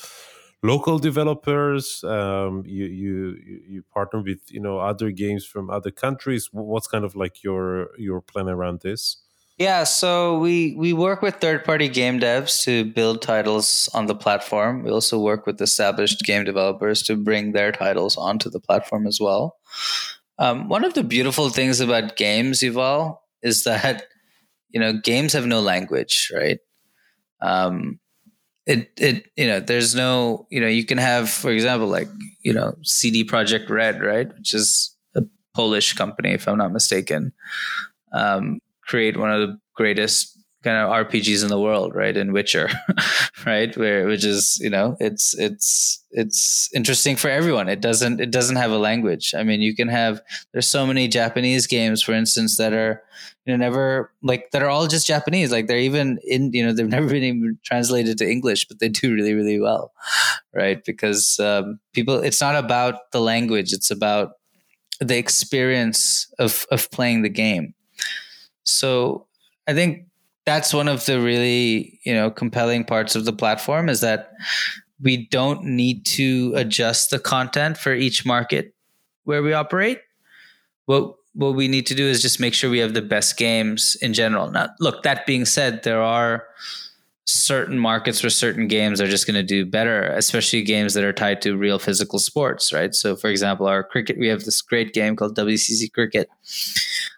local 0.64 0.98
developers 0.98 2.02
um, 2.04 2.62
you 2.66 2.86
you 2.86 3.36
you 3.68 3.82
partner 3.92 4.22
with 4.22 4.40
you 4.50 4.60
know 4.60 4.78
other 4.78 5.10
games 5.10 5.44
from 5.44 5.68
other 5.68 5.90
countries 5.90 6.48
what's 6.52 6.86
kind 6.86 7.04
of 7.04 7.14
like 7.14 7.44
your 7.44 7.90
your 7.98 8.22
plan 8.22 8.48
around 8.48 8.80
this 8.80 9.23
yeah, 9.58 9.84
so 9.84 10.38
we 10.38 10.74
we 10.76 10.92
work 10.92 11.22
with 11.22 11.36
third 11.36 11.64
party 11.64 11.88
game 11.88 12.18
devs 12.18 12.64
to 12.64 12.84
build 12.84 13.22
titles 13.22 13.88
on 13.94 14.06
the 14.06 14.14
platform. 14.14 14.82
We 14.82 14.90
also 14.90 15.18
work 15.20 15.46
with 15.46 15.60
established 15.60 16.24
game 16.24 16.44
developers 16.44 17.02
to 17.04 17.16
bring 17.16 17.52
their 17.52 17.70
titles 17.70 18.16
onto 18.16 18.50
the 18.50 18.58
platform 18.60 19.06
as 19.06 19.20
well. 19.20 19.56
Um, 20.38 20.68
one 20.68 20.84
of 20.84 20.94
the 20.94 21.04
beautiful 21.04 21.50
things 21.50 21.78
about 21.80 22.16
games, 22.16 22.60
Yuval, 22.60 23.18
is 23.42 23.62
that 23.64 24.04
you 24.70 24.80
know 24.80 24.92
games 24.92 25.32
have 25.34 25.46
no 25.46 25.60
language, 25.60 26.32
right? 26.34 26.58
Um, 27.40 28.00
it 28.66 28.90
it 28.98 29.26
you 29.36 29.46
know 29.46 29.60
there's 29.60 29.94
no 29.94 30.46
you 30.50 30.60
know 30.60 30.66
you 30.66 30.84
can 30.84 30.98
have 30.98 31.30
for 31.30 31.50
example 31.50 31.86
like 31.88 32.08
you 32.42 32.52
know 32.52 32.74
CD 32.82 33.24
Projekt 33.24 33.70
Red, 33.70 34.02
right, 34.02 34.28
which 34.36 34.52
is 34.54 34.96
a 35.14 35.22
Polish 35.54 35.92
company 35.92 36.30
if 36.30 36.48
I'm 36.48 36.58
not 36.58 36.72
mistaken. 36.72 37.32
Um, 38.12 38.60
create 38.86 39.16
one 39.16 39.30
of 39.30 39.40
the 39.40 39.58
greatest 39.74 40.34
kind 40.64 40.78
of 40.78 40.90
RPGs 41.06 41.42
in 41.42 41.48
the 41.48 41.60
world, 41.60 41.94
right? 41.94 42.16
In 42.16 42.32
Witcher, 42.32 42.70
right? 43.46 43.76
Where 43.76 44.06
which 44.06 44.24
is 44.24 44.58
you 44.60 44.70
know 44.70 44.96
it's 44.98 45.38
it's 45.38 46.02
it's 46.10 46.70
interesting 46.74 47.14
for 47.16 47.28
everyone. 47.28 47.68
It 47.68 47.80
doesn't 47.80 48.20
it 48.20 48.30
doesn't 48.30 48.56
have 48.56 48.72
a 48.72 48.78
language. 48.78 49.34
I 49.36 49.44
mean, 49.44 49.60
you 49.60 49.76
can 49.76 49.88
have 49.88 50.20
there's 50.52 50.66
so 50.66 50.86
many 50.86 51.06
Japanese 51.06 51.66
games, 51.66 52.02
for 52.02 52.12
instance, 52.12 52.56
that 52.56 52.72
are 52.72 53.02
you 53.44 53.52
know 53.52 53.58
never 53.58 54.12
like 54.22 54.50
that 54.50 54.62
are 54.62 54.70
all 54.70 54.88
just 54.88 55.06
Japanese. 55.06 55.52
Like 55.52 55.68
they're 55.68 55.78
even 55.78 56.18
in 56.24 56.52
you 56.52 56.64
know 56.64 56.72
they've 56.72 56.88
never 56.98 57.08
been 57.08 57.22
even 57.22 57.58
translated 57.64 58.18
to 58.18 58.28
English, 58.28 58.66
but 58.66 58.80
they 58.80 58.88
do 58.88 59.14
really 59.14 59.34
really 59.34 59.60
well, 59.60 59.92
right? 60.52 60.82
Because 60.84 61.38
um, 61.38 61.78
people, 61.92 62.18
it's 62.18 62.40
not 62.40 62.56
about 62.56 63.12
the 63.12 63.20
language; 63.20 63.72
it's 63.72 63.90
about 63.90 64.32
the 64.98 65.18
experience 65.18 66.32
of 66.38 66.66
of 66.70 66.90
playing 66.90 67.22
the 67.22 67.28
game 67.28 67.74
so 68.64 69.26
I 69.66 69.74
think 69.74 70.06
that's 70.44 70.74
one 70.74 70.88
of 70.88 71.04
the 71.06 71.20
really, 71.20 72.00
you 72.04 72.12
know, 72.12 72.30
compelling 72.30 72.84
parts 72.84 73.16
of 73.16 73.24
the 73.24 73.32
platform 73.32 73.88
is 73.88 74.00
that 74.00 74.32
we 75.00 75.26
don't 75.28 75.64
need 75.64 76.04
to 76.06 76.52
adjust 76.56 77.10
the 77.10 77.18
content 77.18 77.78
for 77.78 77.94
each 77.94 78.26
market 78.26 78.74
where 79.24 79.42
we 79.42 79.52
operate. 79.52 80.00
What 80.86 81.14
what 81.34 81.56
we 81.56 81.66
need 81.66 81.86
to 81.86 81.94
do 81.94 82.06
is 82.06 82.22
just 82.22 82.38
make 82.38 82.54
sure 82.54 82.70
we 82.70 82.78
have 82.78 82.94
the 82.94 83.02
best 83.02 83.36
games 83.36 83.96
in 84.00 84.14
general. 84.14 84.50
Now, 84.50 84.68
look, 84.78 85.02
that 85.02 85.26
being 85.26 85.44
said, 85.44 85.82
there 85.82 86.00
are 86.00 86.46
certain 87.24 87.78
markets 87.78 88.22
where 88.22 88.30
certain 88.30 88.68
games 88.68 89.00
are 89.00 89.08
just 89.08 89.26
going 89.26 89.34
to 89.34 89.42
do 89.42 89.66
better, 89.66 90.02
especially 90.02 90.62
games 90.62 90.94
that 90.94 91.02
are 91.02 91.12
tied 91.12 91.42
to 91.42 91.56
real 91.56 91.78
physical 91.78 92.18
sports, 92.18 92.72
right? 92.72 92.94
So, 92.94 93.16
for 93.16 93.28
example, 93.30 93.66
our 93.66 93.82
cricket, 93.82 94.18
we 94.18 94.28
have 94.28 94.44
this 94.44 94.60
great 94.62 94.92
game 94.92 95.16
called 95.16 95.36
WCC 95.36 95.92
Cricket. 95.92 96.28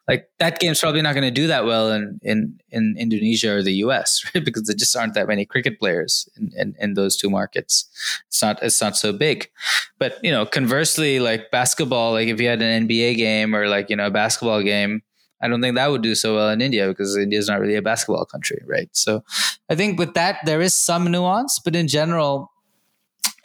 Like 0.08 0.28
that 0.38 0.60
game's 0.60 0.80
probably 0.80 1.02
not 1.02 1.14
going 1.14 1.24
to 1.24 1.30
do 1.32 1.48
that 1.48 1.64
well 1.64 1.90
in, 1.90 2.20
in, 2.22 2.60
in 2.70 2.96
Indonesia 2.98 3.56
or 3.56 3.62
the 3.62 3.72
US, 3.84 4.22
right? 4.34 4.44
Because 4.44 4.64
there 4.64 4.76
just 4.76 4.96
aren't 4.96 5.14
that 5.14 5.26
many 5.26 5.44
cricket 5.44 5.78
players 5.80 6.28
in, 6.36 6.52
in, 6.56 6.74
in 6.78 6.94
those 6.94 7.16
two 7.16 7.30
markets. 7.30 7.88
It's 8.28 8.40
not 8.40 8.62
it's 8.62 8.80
not 8.80 8.96
so 8.96 9.12
big. 9.12 9.50
But 9.98 10.18
you 10.22 10.30
know, 10.30 10.46
conversely, 10.46 11.18
like 11.20 11.50
basketball, 11.50 12.12
like 12.12 12.28
if 12.28 12.40
you 12.40 12.48
had 12.48 12.62
an 12.62 12.86
NBA 12.86 13.16
game 13.16 13.54
or 13.54 13.68
like 13.68 13.90
you 13.90 13.96
know 13.96 14.06
a 14.06 14.10
basketball 14.10 14.62
game 14.62 15.02
I 15.40 15.48
don't 15.48 15.60
think 15.60 15.74
that 15.74 15.90
would 15.90 16.02
do 16.02 16.14
so 16.14 16.34
well 16.34 16.48
in 16.50 16.60
India 16.60 16.88
because 16.88 17.16
India 17.16 17.38
is 17.38 17.48
not 17.48 17.60
really 17.60 17.74
a 17.74 17.82
basketball 17.82 18.24
country, 18.24 18.62
right? 18.66 18.88
So 18.92 19.22
I 19.68 19.74
think 19.74 19.98
with 19.98 20.14
that 20.14 20.38
there 20.46 20.60
is 20.62 20.74
some 20.74 21.10
nuance, 21.10 21.58
but 21.58 21.76
in 21.76 21.88
general, 21.88 22.50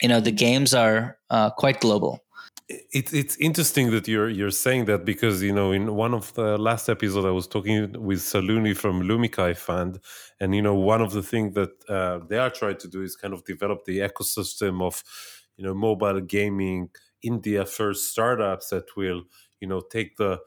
you 0.01 0.07
know, 0.07 0.19
the 0.19 0.31
games 0.31 0.73
are 0.73 1.17
uh, 1.29 1.49
quite 1.51 1.79
global. 1.79 2.19
It's 2.91 3.11
it's 3.13 3.35
interesting 3.37 3.91
that 3.91 4.07
you're 4.07 4.29
you're 4.29 4.51
saying 4.51 4.85
that 4.85 5.03
because 5.03 5.41
you 5.41 5.51
know 5.51 5.71
in 5.71 5.95
one 5.95 6.13
of 6.13 6.33
the 6.35 6.57
last 6.57 6.89
episodes 6.89 7.25
I 7.25 7.31
was 7.31 7.47
talking 7.47 7.91
with 8.01 8.21
Salone 8.21 8.73
from 8.75 9.01
Lumikai 9.01 9.57
Fund, 9.57 9.99
and 10.39 10.53
you 10.55 10.61
know 10.61 10.75
one 10.75 11.01
of 11.01 11.11
the 11.11 11.23
things 11.23 11.55
that 11.55 11.71
uh, 11.89 12.19
they 12.29 12.37
are 12.37 12.49
trying 12.51 12.77
to 12.77 12.87
do 12.87 13.01
is 13.01 13.15
kind 13.15 13.33
of 13.33 13.43
develop 13.45 13.85
the 13.85 13.99
ecosystem 13.99 14.81
of 14.81 15.03
you 15.57 15.63
know 15.65 15.73
mobile 15.73 16.21
gaming 16.21 16.89
India 17.23 17.65
first 17.65 18.11
startups 18.11 18.69
that 18.69 18.95
will 18.95 19.23
you 19.59 19.67
know 19.67 19.81
take 19.81 20.15
the 20.17 20.39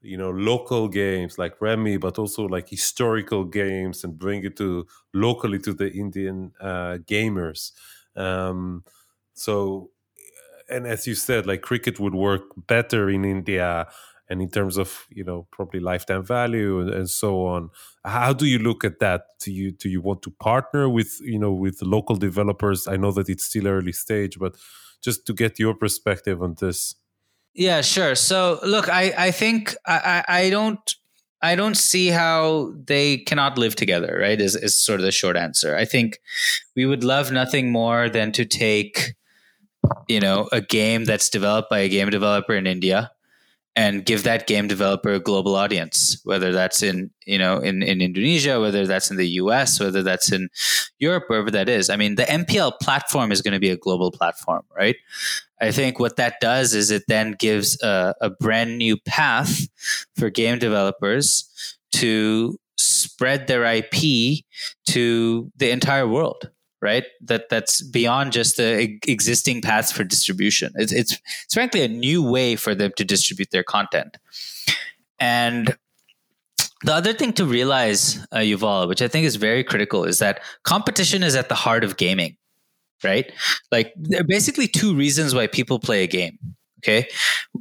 you 0.00 0.16
know 0.16 0.30
local 0.30 0.88
games 0.88 1.38
like 1.38 1.60
Remy, 1.60 1.96
but 1.98 2.18
also 2.18 2.44
like 2.46 2.68
historical 2.68 3.44
games 3.44 4.02
and 4.04 4.18
bring 4.18 4.44
it 4.44 4.56
to 4.56 4.86
locally 5.14 5.58
to 5.60 5.72
the 5.72 5.90
Indian 5.92 6.52
uh, 6.60 6.98
gamers. 7.06 7.72
Um, 8.16 8.84
so, 9.34 9.90
and 10.72 10.86
as 10.86 11.06
you 11.06 11.14
said, 11.14 11.46
like 11.46 11.62
cricket 11.62 12.00
would 12.00 12.14
work 12.14 12.42
better 12.56 13.10
in 13.10 13.24
India, 13.24 13.86
and 14.28 14.40
in 14.40 14.50
terms 14.50 14.78
of 14.78 15.06
you 15.10 15.24
know 15.24 15.46
probably 15.52 15.80
lifetime 15.80 16.24
value 16.24 16.80
and, 16.80 16.90
and 16.90 17.10
so 17.10 17.46
on. 17.46 17.70
How 18.04 18.32
do 18.32 18.46
you 18.46 18.58
look 18.58 18.84
at 18.84 18.98
that? 19.00 19.22
Do 19.40 19.52
you 19.52 19.72
do 19.72 19.88
you 19.88 20.00
want 20.00 20.22
to 20.22 20.30
partner 20.30 20.88
with 20.88 21.20
you 21.22 21.38
know 21.38 21.52
with 21.52 21.82
local 21.82 22.16
developers? 22.16 22.88
I 22.88 22.96
know 22.96 23.12
that 23.12 23.28
it's 23.28 23.44
still 23.44 23.68
early 23.68 23.92
stage, 23.92 24.38
but 24.38 24.56
just 25.02 25.26
to 25.26 25.34
get 25.34 25.58
your 25.58 25.74
perspective 25.74 26.42
on 26.42 26.54
this. 26.58 26.94
Yeah, 27.54 27.82
sure. 27.82 28.14
So 28.14 28.60
look, 28.64 28.88
I, 28.88 29.12
I 29.18 29.30
think 29.30 29.76
I, 29.86 30.24
I 30.26 30.50
don't 30.50 30.94
I 31.42 31.56
don't 31.56 31.76
see 31.76 32.08
how 32.08 32.72
they 32.86 33.18
cannot 33.18 33.58
live 33.58 33.74
together, 33.74 34.18
right? 34.20 34.40
Is 34.40 34.54
is 34.56 34.78
sort 34.78 35.00
of 35.00 35.04
the 35.04 35.12
short 35.12 35.36
answer. 35.36 35.76
I 35.76 35.84
think 35.84 36.20
we 36.76 36.86
would 36.86 37.04
love 37.04 37.32
nothing 37.32 37.72
more 37.72 38.08
than 38.08 38.32
to 38.32 38.44
take, 38.44 39.14
you 40.08 40.20
know, 40.20 40.48
a 40.52 40.60
game 40.60 41.04
that's 41.04 41.28
developed 41.28 41.70
by 41.70 41.80
a 41.80 41.88
game 41.88 42.10
developer 42.10 42.54
in 42.54 42.66
India 42.66 43.10
and 43.74 44.04
give 44.04 44.22
that 44.24 44.46
game 44.46 44.68
developer 44.68 45.12
a 45.12 45.20
global 45.20 45.54
audience 45.54 46.20
whether 46.24 46.52
that's 46.52 46.82
in 46.82 47.10
you 47.24 47.38
know 47.38 47.58
in, 47.58 47.82
in 47.82 48.00
indonesia 48.00 48.60
whether 48.60 48.86
that's 48.86 49.10
in 49.10 49.16
the 49.16 49.26
us 49.26 49.80
whether 49.80 50.02
that's 50.02 50.30
in 50.30 50.48
europe 50.98 51.24
wherever 51.28 51.50
that 51.50 51.68
is. 51.68 51.88
I 51.88 51.96
mean 51.96 52.16
the 52.16 52.24
mpl 52.24 52.78
platform 52.80 53.32
is 53.32 53.42
going 53.42 53.54
to 53.54 53.60
be 53.60 53.70
a 53.70 53.76
global 53.76 54.10
platform 54.10 54.62
right? 54.76 54.96
I 55.60 55.70
think 55.70 56.00
what 56.00 56.16
that 56.16 56.40
does 56.40 56.74
is 56.74 56.90
it 56.90 57.04
then 57.06 57.32
gives 57.38 57.80
a, 57.82 58.14
a 58.20 58.30
brand 58.30 58.78
new 58.78 58.96
path 58.96 59.68
for 60.16 60.28
game 60.28 60.58
developers 60.58 61.48
to 61.92 62.58
spread 62.76 63.46
their 63.46 63.64
ip 63.64 63.94
to 64.88 65.52
the 65.56 65.70
entire 65.70 66.08
world 66.08 66.50
right? 66.82 67.04
That 67.22 67.48
that's 67.48 67.80
beyond 67.80 68.32
just 68.32 68.56
the 68.56 68.98
existing 69.06 69.62
paths 69.62 69.92
for 69.92 70.04
distribution. 70.04 70.72
It's, 70.74 70.92
it's 70.92 71.18
it's 71.44 71.54
frankly 71.54 71.82
a 71.82 71.88
new 71.88 72.22
way 72.22 72.56
for 72.56 72.74
them 72.74 72.92
to 72.96 73.04
distribute 73.04 73.50
their 73.52 73.62
content. 73.62 74.18
And 75.18 75.76
the 76.84 76.92
other 76.92 77.12
thing 77.12 77.32
to 77.34 77.44
realize, 77.44 78.18
uh, 78.32 78.38
Yuval, 78.38 78.88
which 78.88 79.00
I 79.00 79.08
think 79.08 79.24
is 79.24 79.36
very 79.36 79.62
critical, 79.62 80.04
is 80.04 80.18
that 80.18 80.42
competition 80.64 81.22
is 81.22 81.36
at 81.36 81.48
the 81.48 81.54
heart 81.54 81.84
of 81.84 81.96
gaming, 81.96 82.36
right? 83.04 83.30
Like 83.70 83.92
there 83.96 84.20
are 84.20 84.24
basically 84.24 84.66
two 84.66 84.94
reasons 84.94 85.34
why 85.34 85.46
people 85.46 85.78
play 85.78 86.02
a 86.02 86.08
game. 86.08 86.38
Okay. 86.80 87.06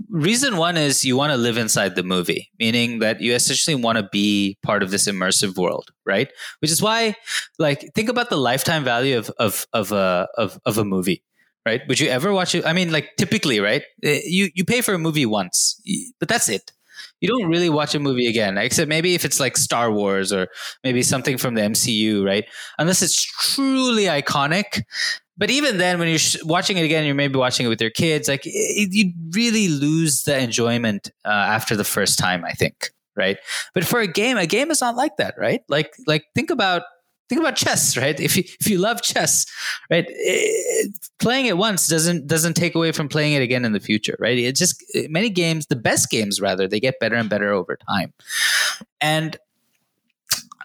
Reason 0.10 0.56
one 0.56 0.78
is 0.78 1.04
you 1.04 1.18
want 1.18 1.32
to 1.34 1.38
live 1.38 1.58
inside 1.58 1.96
the 1.96 2.04
movie, 2.04 2.50
meaning 2.60 3.00
that 3.00 3.20
you 3.20 3.34
essentially 3.34 3.76
want 3.76 3.98
to 3.98 4.08
be 4.12 4.58
part 4.64 4.84
of 4.84 4.92
this 4.92 5.08
immersive 5.08 5.58
world, 5.58 5.92
right? 6.06 6.32
Which 6.60 6.72
is 6.72 6.82
why, 6.82 7.16
like, 7.60 7.92
think 7.94 8.08
about 8.08 8.30
the 8.30 8.38
lifetime 8.38 8.86
value 8.86 9.18
of 9.18 9.30
of 9.38 9.68
of 9.74 9.92
a 9.92 10.28
of, 10.38 10.58
of 10.66 10.78
a 10.78 10.86
movie, 10.86 11.24
right? 11.66 11.82
Would 11.90 12.00
you 12.00 12.10
ever 12.10 12.32
watch 12.32 12.56
it? 12.56 12.66
I 12.66 12.72
mean, 12.72 12.92
like, 12.92 13.10
typically, 13.18 13.60
right? 13.60 13.84
Eh, 14.04 14.22
you 14.26 14.50
you 14.56 14.64
pay 14.64 14.80
for 14.82 14.94
a 14.94 15.00
movie 15.00 15.26
once, 15.26 15.82
but 16.20 16.30
that's 16.30 16.48
it. 16.48 16.72
You 17.20 17.28
don't 17.28 17.50
really 17.50 17.70
watch 17.70 17.94
a 17.94 18.00
movie 18.00 18.28
again, 18.28 18.58
except 18.58 18.90
maybe 18.90 19.14
if 19.14 19.26
it's 19.26 19.40
like 19.40 19.58
Star 19.58 19.92
Wars 19.92 20.32
or 20.32 20.48
maybe 20.84 21.04
something 21.04 21.38
from 21.38 21.54
the 21.56 21.62
MCU, 21.62 22.24
right? 22.24 22.46
Unless 22.80 23.02
it's 23.02 23.22
truly 23.22 24.06
iconic, 24.06 24.84
but 25.38 25.50
even 25.50 25.78
then 25.78 26.00
when 26.00 26.08
you're 26.08 26.20
watching 26.44 26.78
it 26.78 26.84
again 26.84 27.06
you're 27.06 27.16
maybe 27.16 27.38
watching 27.38 27.66
it 27.66 27.70
with 27.70 27.82
your 27.82 27.92
kids 27.92 28.28
like 28.28 28.42
it, 28.46 28.90
you 28.92 29.14
really 29.32 29.68
lose 29.68 30.24
the 30.24 30.38
enjoyment 30.38 31.12
uh, 31.26 31.30
after 31.30 31.76
the 31.76 31.84
first 31.84 32.20
time 32.20 32.44
i 32.46 32.52
think 32.52 32.92
right? 33.16 33.38
But 33.74 33.86
for 33.86 34.00
a 34.00 34.08
game 34.08 34.38
a 34.38 34.46
game 34.46 34.72
is 34.72 34.82
not 34.82 34.96
like 34.96 35.18
that 35.18 35.36
right? 35.38 35.62
Like 35.70 35.94
like 36.08 36.26
think 36.36 36.50
about 36.50 36.84
think 37.30 37.42
about 37.42 37.56
chess 37.56 37.98
right? 37.98 38.20
If 38.20 38.38
you 38.38 38.44
if 38.60 38.68
you 38.70 38.78
love 38.78 39.02
chess 39.02 39.46
right 39.90 40.06
it, 40.08 40.94
playing 41.20 41.46
it 41.46 41.58
once 41.58 41.88
doesn't 41.88 42.28
doesn't 42.28 42.56
take 42.56 42.76
away 42.76 42.92
from 42.92 43.10
playing 43.10 43.34
it 43.34 43.42
again 43.42 43.66
in 43.66 43.74
the 43.74 43.80
future 43.80 44.18
right? 44.20 44.38
It's 44.38 44.60
just 44.60 44.84
many 45.10 45.30
games 45.30 45.68
the 45.68 45.76
best 45.76 46.10
games 46.10 46.42
rather 46.42 46.68
they 46.68 46.80
get 46.80 47.00
better 47.00 47.16
and 47.16 47.30
better 47.30 47.52
over 47.52 47.78
time. 47.90 48.14
And 49.00 49.38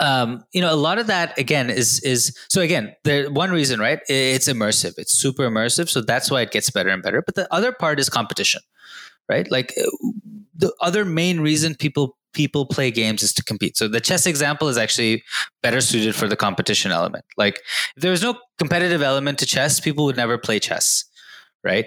um, 0.00 0.44
you 0.52 0.61
know, 0.61 0.72
a 0.72 0.76
lot 0.76 0.98
of 0.98 1.06
that 1.06 1.38
again 1.38 1.70
is 1.70 2.00
is 2.00 2.37
so 2.48 2.61
again, 2.61 2.94
the 3.04 3.28
one 3.32 3.50
reason, 3.50 3.80
right? 3.80 4.00
It's 4.09 4.48
immersive. 4.48 4.94
It's 4.98 5.12
super 5.12 5.48
immersive, 5.48 5.88
so 5.88 6.00
that's 6.00 6.30
why 6.30 6.42
it 6.42 6.50
gets 6.50 6.70
better 6.70 6.90
and 6.90 7.02
better. 7.02 7.22
But 7.22 7.35
the 7.35 7.52
other 7.52 7.72
part 7.72 7.98
is 7.98 8.09
competition, 8.09 8.61
right? 9.28 9.50
Like 9.50 9.72
uh, 9.78 10.11
the 10.54 10.72
other 10.80 11.04
main 11.04 11.40
reason 11.40 11.74
people 11.74 12.16
people 12.32 12.66
play 12.66 12.90
games 12.90 13.22
is 13.22 13.32
to 13.32 13.42
compete. 13.42 13.76
So 13.76 13.88
the 13.88 14.00
chess 14.00 14.26
example 14.26 14.68
is 14.68 14.76
actually 14.76 15.22
better 15.62 15.80
suited 15.80 16.14
for 16.14 16.28
the 16.28 16.37
competition 16.37 16.92
element. 16.92 17.24
Like 17.38 17.61
if 17.96 18.02
there 18.02 18.11
was 18.11 18.22
no 18.22 18.38
competitive 18.59 19.00
element 19.02 19.38
to 19.38 19.46
chess, 19.46 19.80
people 19.80 20.04
would 20.04 20.16
never 20.16 20.37
play 20.37 20.59
chess, 20.59 21.04
right? 21.64 21.87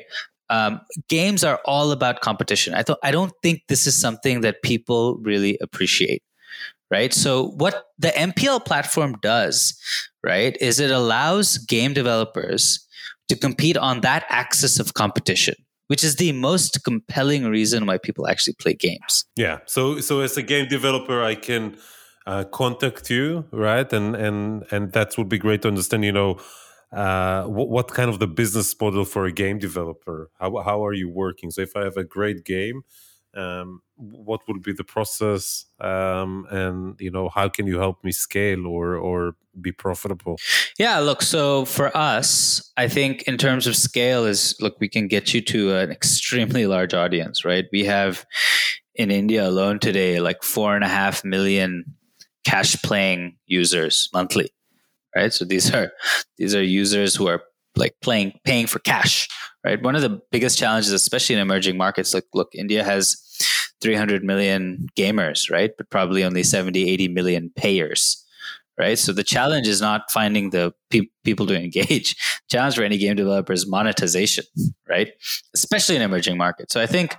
Um, 0.50 0.82
games 1.08 1.44
are 1.44 1.60
all 1.66 1.92
about 1.92 2.22
competition. 2.22 2.74
I 2.74 2.82
thought 2.82 2.98
I 3.04 3.12
don't 3.12 3.34
think 3.44 3.62
this 3.68 3.86
is 3.86 3.96
something 3.96 4.42
that 4.42 4.64
people 4.64 5.18
really 5.22 5.60
appreciate 5.62 6.24
right? 6.92 7.14
So 7.14 7.52
what 7.58 7.86
the 7.98 8.10
MPL 8.10 8.66
platform 8.66 9.18
does, 9.22 9.80
right, 10.24 10.58
is 10.60 10.80
it 10.80 10.92
allows 10.92 11.58
game 11.58 11.94
developers 11.94 12.86
to 13.30 13.36
compete 13.36 13.78
on 13.78 14.02
that 14.02 14.26
axis 14.30 14.80
of 14.80 14.94
competition 14.94 15.56
which 15.90 16.04
is 16.04 16.18
the 16.18 16.32
most 16.34 16.84
compelling 16.84 17.46
reason 17.46 17.88
why 17.88 17.98
people 17.98 18.28
actually 18.28 18.54
play 18.54 18.76
games. 18.76 19.26
Yeah. 19.36 19.58
So 19.66 20.00
so 20.00 20.22
as 20.22 20.38
a 20.38 20.44
game 20.44 20.68
developer, 20.68 21.24
I 21.24 21.34
can 21.34 21.78
uh, 22.28 22.44
contact 22.46 23.10
you, 23.10 23.46
right? 23.52 23.92
And 23.92 24.16
and 24.16 24.66
and 24.72 24.92
that 24.94 25.18
would 25.18 25.30
be 25.30 25.40
great 25.40 25.64
to 25.64 25.68
understand. 25.68 26.06
You 26.06 26.12
know, 26.12 26.40
uh, 26.92 27.44
what, 27.46 27.70
what 27.70 27.88
kind 27.88 28.10
of 28.10 28.20
the 28.20 28.28
business 28.28 28.80
model 28.80 29.04
for 29.04 29.26
a 29.26 29.32
game 29.32 29.58
developer? 29.58 30.30
How 30.40 30.62
how 30.62 30.86
are 30.86 30.94
you 30.94 31.10
working? 31.10 31.50
So 31.50 31.62
if 31.62 31.76
I 31.76 31.84
have 31.86 31.98
a 31.98 32.04
great 32.04 32.46
game, 32.46 32.84
um, 33.34 33.82
what 34.00 34.42
would 34.48 34.62
be 34.64 34.72
the 34.72 34.84
process 34.84 35.66
um, 35.82 36.48
and 36.50 37.00
you 37.00 37.12
know 37.12 37.30
how 37.30 37.50
can 37.50 37.68
you 37.68 37.78
help 37.78 38.04
me 38.04 38.12
scale 38.12 38.66
or 38.66 38.96
or 38.96 39.36
be 39.60 39.72
profitable? 39.72 40.38
Yeah 40.78 41.00
look 41.00 41.22
so 41.22 41.66
for 41.66 41.96
us 41.96 42.72
i 42.78 42.88
think 42.88 43.24
in 43.24 43.38
terms 43.38 43.68
of 43.68 43.76
scale 43.76 44.26
is 44.26 44.56
look 44.62 44.80
we 44.80 44.88
can 44.88 45.08
get 45.08 45.34
you 45.34 45.42
to 45.42 45.76
an 45.76 45.92
extremely 45.92 46.66
large 46.66 46.94
audience 46.94 47.44
right? 47.44 47.66
We 47.72 47.86
have 47.86 48.26
in 48.96 49.12
india 49.12 49.48
alone 49.48 49.80
today 49.80 50.20
like 50.20 50.44
four 50.44 50.76
and 50.76 50.84
a 50.84 50.88
half 50.88 51.24
million 51.26 51.84
cash 52.46 52.82
playing 52.82 53.36
users 53.46 54.10
monthly 54.14 54.50
right? 55.16 55.34
So 55.34 55.44
these 55.44 55.74
are 55.74 55.92
these 56.38 56.56
are 56.56 56.64
users 56.64 57.16
who 57.16 57.28
are 57.28 57.42
like 57.76 57.96
playing 58.02 58.40
paying 58.46 58.68
for 58.68 58.80
cash 58.80 59.28
right? 59.66 59.82
One 59.82 59.96
of 59.96 60.02
the 60.02 60.22
biggest 60.32 60.58
challenges 60.58 60.94
especially 60.94 61.36
in 61.36 61.42
emerging 61.42 61.76
markets 61.76 62.14
like 62.14 62.26
look 62.34 62.50
india 62.56 62.84
has 62.84 63.18
300 63.82 64.24
million 64.24 64.88
gamers 64.96 65.50
right? 65.50 65.72
But 65.78 65.90
probably 65.90 66.24
only 66.24 66.44
70 66.44 66.90
80 66.90 67.08
million 67.10 67.52
payers 67.56 68.26
right? 68.80 68.98
So 68.98 69.12
the 69.12 69.24
challenge 69.24 69.68
is 69.68 69.82
not 69.82 70.10
finding 70.10 70.52
the 70.52 70.74
pe- 70.90 71.10
people 71.26 71.46
to 71.48 71.56
engage. 71.64 72.16
challenge 72.50 72.76
for 72.76 72.84
any 72.84 72.98
game 72.98 73.16
developer 73.16 73.54
is 73.54 73.68
monetization, 73.68 74.46
right? 74.88 75.10
Especially 75.54 75.98
in 75.98 76.02
emerging 76.02 76.38
markets. 76.38 76.74
So 76.74 76.82
I 76.82 76.86
think 76.86 77.16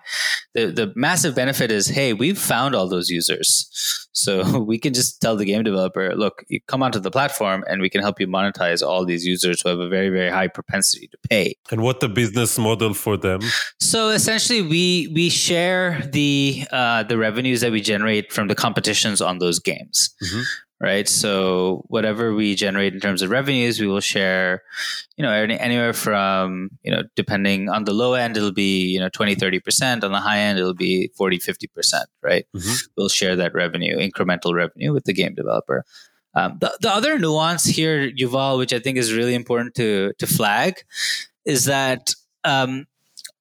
the 0.55 0.67
the 0.67 0.93
massive 0.97 1.35
benefit 1.35 1.71
is, 1.71 1.89
hey, 1.89 2.13
we've 2.15 2.39
found 2.39 2.75
all 2.75 2.89
those 2.89 3.11
users, 3.11 4.09
so 4.13 4.59
we 4.71 4.79
can 4.79 4.95
just 4.95 5.21
tell 5.21 5.37
the 5.37 5.45
game 5.45 5.63
developer, 5.63 6.15
look, 6.17 6.45
you 6.49 6.61
come 6.67 6.83
onto 6.83 6.99
the 6.99 7.11
platform, 7.11 7.63
and 7.69 7.81
we 7.83 7.91
can 7.91 8.01
help 8.01 8.19
you 8.19 8.27
monetize 8.27 8.83
all 8.83 9.05
these 9.05 9.25
users 9.25 9.61
who 9.61 9.69
have 9.69 9.79
a 9.79 9.89
very 9.89 10.09
very 10.09 10.31
high 10.31 10.49
propensity 10.49 11.07
to 11.09 11.19
pay. 11.29 11.55
And 11.71 11.83
what 11.83 12.01
the 12.01 12.09
business 12.09 12.59
model 12.59 12.95
for 12.95 13.17
them? 13.17 13.41
So 13.79 14.09
essentially, 14.09 14.63
we 14.63 15.13
we 15.15 15.29
share 15.29 16.09
the 16.13 16.65
uh, 16.73 17.03
the 17.05 17.19
revenues 17.19 17.61
that 17.61 17.71
we 17.71 17.83
generate 17.83 18.33
from 18.33 18.49
the 18.49 18.55
competitions 18.55 19.21
on 19.21 19.39
those 19.39 19.59
games. 19.59 20.15
Mm-hmm 20.25 20.43
right? 20.81 21.09
So 21.09 21.85
whatever 21.89 22.35
we 22.35 22.55
generate 22.55 22.95
in 22.95 23.01
terms 23.01 23.21
of 23.21 23.31
revenues, 23.31 23.81
we 23.81 23.87
will 23.87 24.01
share, 24.01 24.63
you 25.17 25.23
know, 25.23 25.31
anywhere 25.31 25.93
from, 25.93 26.71
you 26.83 26.91
know, 26.91 27.03
depending 27.17 27.69
on 27.69 27.85
the 27.85 27.93
low 27.93 28.15
end, 28.15 28.37
it'll 28.37 28.53
be, 28.53 28.87
you 28.87 28.99
know, 28.99 29.11
20, 29.11 29.37
30%. 29.37 30.03
On 30.03 30.11
the 30.11 30.21
high 30.21 30.39
end, 30.39 30.59
it'll 30.59 30.75
be 30.75 31.11
40, 31.17 31.39
50%, 31.39 32.05
right? 32.23 32.47
Mm-hmm. 32.57 32.87
We'll 32.97 33.11
share 33.11 33.37
that 33.37 33.55
revenue, 33.55 33.99
incremental 33.99 34.55
revenue 34.55 34.93
with 34.93 35.05
the 35.05 35.13
game 35.13 35.35
developer. 35.35 35.85
Um, 36.35 36.59
the, 36.61 36.77
the 36.81 36.91
other 36.91 37.19
nuance 37.19 37.65
here, 37.65 38.11
Yuval, 38.11 38.57
which 38.57 38.73
I 38.73 38.79
think 38.79 38.97
is 38.97 39.13
really 39.13 39.35
important 39.35 39.75
to, 39.75 40.13
to 40.19 40.27
flag, 40.27 40.77
is 41.45 41.67
that 41.67 42.15
um, 42.45 42.87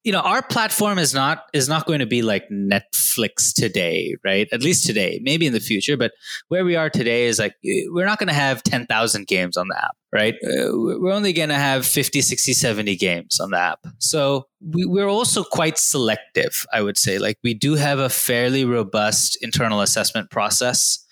you 0.04 0.12
know 0.12 0.20
our 0.20 0.42
platform 0.42 0.98
is 0.98 1.12
not 1.12 1.44
is 1.52 1.68
not 1.68 1.86
going 1.86 2.00
to 2.00 2.06
be 2.06 2.22
like 2.22 2.48
netflix 2.50 3.52
today 3.54 4.16
right? 4.24 4.48
At 4.52 4.62
least 4.62 4.86
today 4.86 5.20
maybe 5.22 5.46
in 5.46 5.52
the 5.52 5.60
future 5.60 5.96
but 5.96 6.12
where 6.48 6.64
we 6.64 6.76
are 6.76 6.90
today 6.90 7.26
is 7.26 7.38
like 7.38 7.54
we're 7.62 8.06
not 8.06 8.18
going 8.18 8.28
to 8.28 8.34
have 8.34 8.62
10,000 8.62 9.26
games 9.26 9.56
on 9.56 9.68
the 9.68 9.76
app 9.76 9.96
right? 10.12 10.34
Uh, 10.44 10.70
we're 10.72 11.12
only 11.12 11.32
going 11.32 11.50
to 11.50 11.54
have 11.54 11.86
50 11.86 12.20
60 12.20 12.52
70 12.52 12.96
games 12.96 13.38
on 13.38 13.50
the 13.50 13.58
app. 13.58 13.80
So 13.98 14.46
we, 14.60 14.84
we're 14.84 15.08
also 15.08 15.44
quite 15.44 15.78
selective 15.78 16.66
i 16.72 16.82
would 16.82 16.98
say. 16.98 17.18
Like 17.18 17.38
we 17.44 17.54
do 17.54 17.74
have 17.74 17.98
a 17.98 18.08
fairly 18.08 18.64
robust 18.64 19.36
internal 19.42 19.80
assessment 19.80 20.30
process 20.30 21.04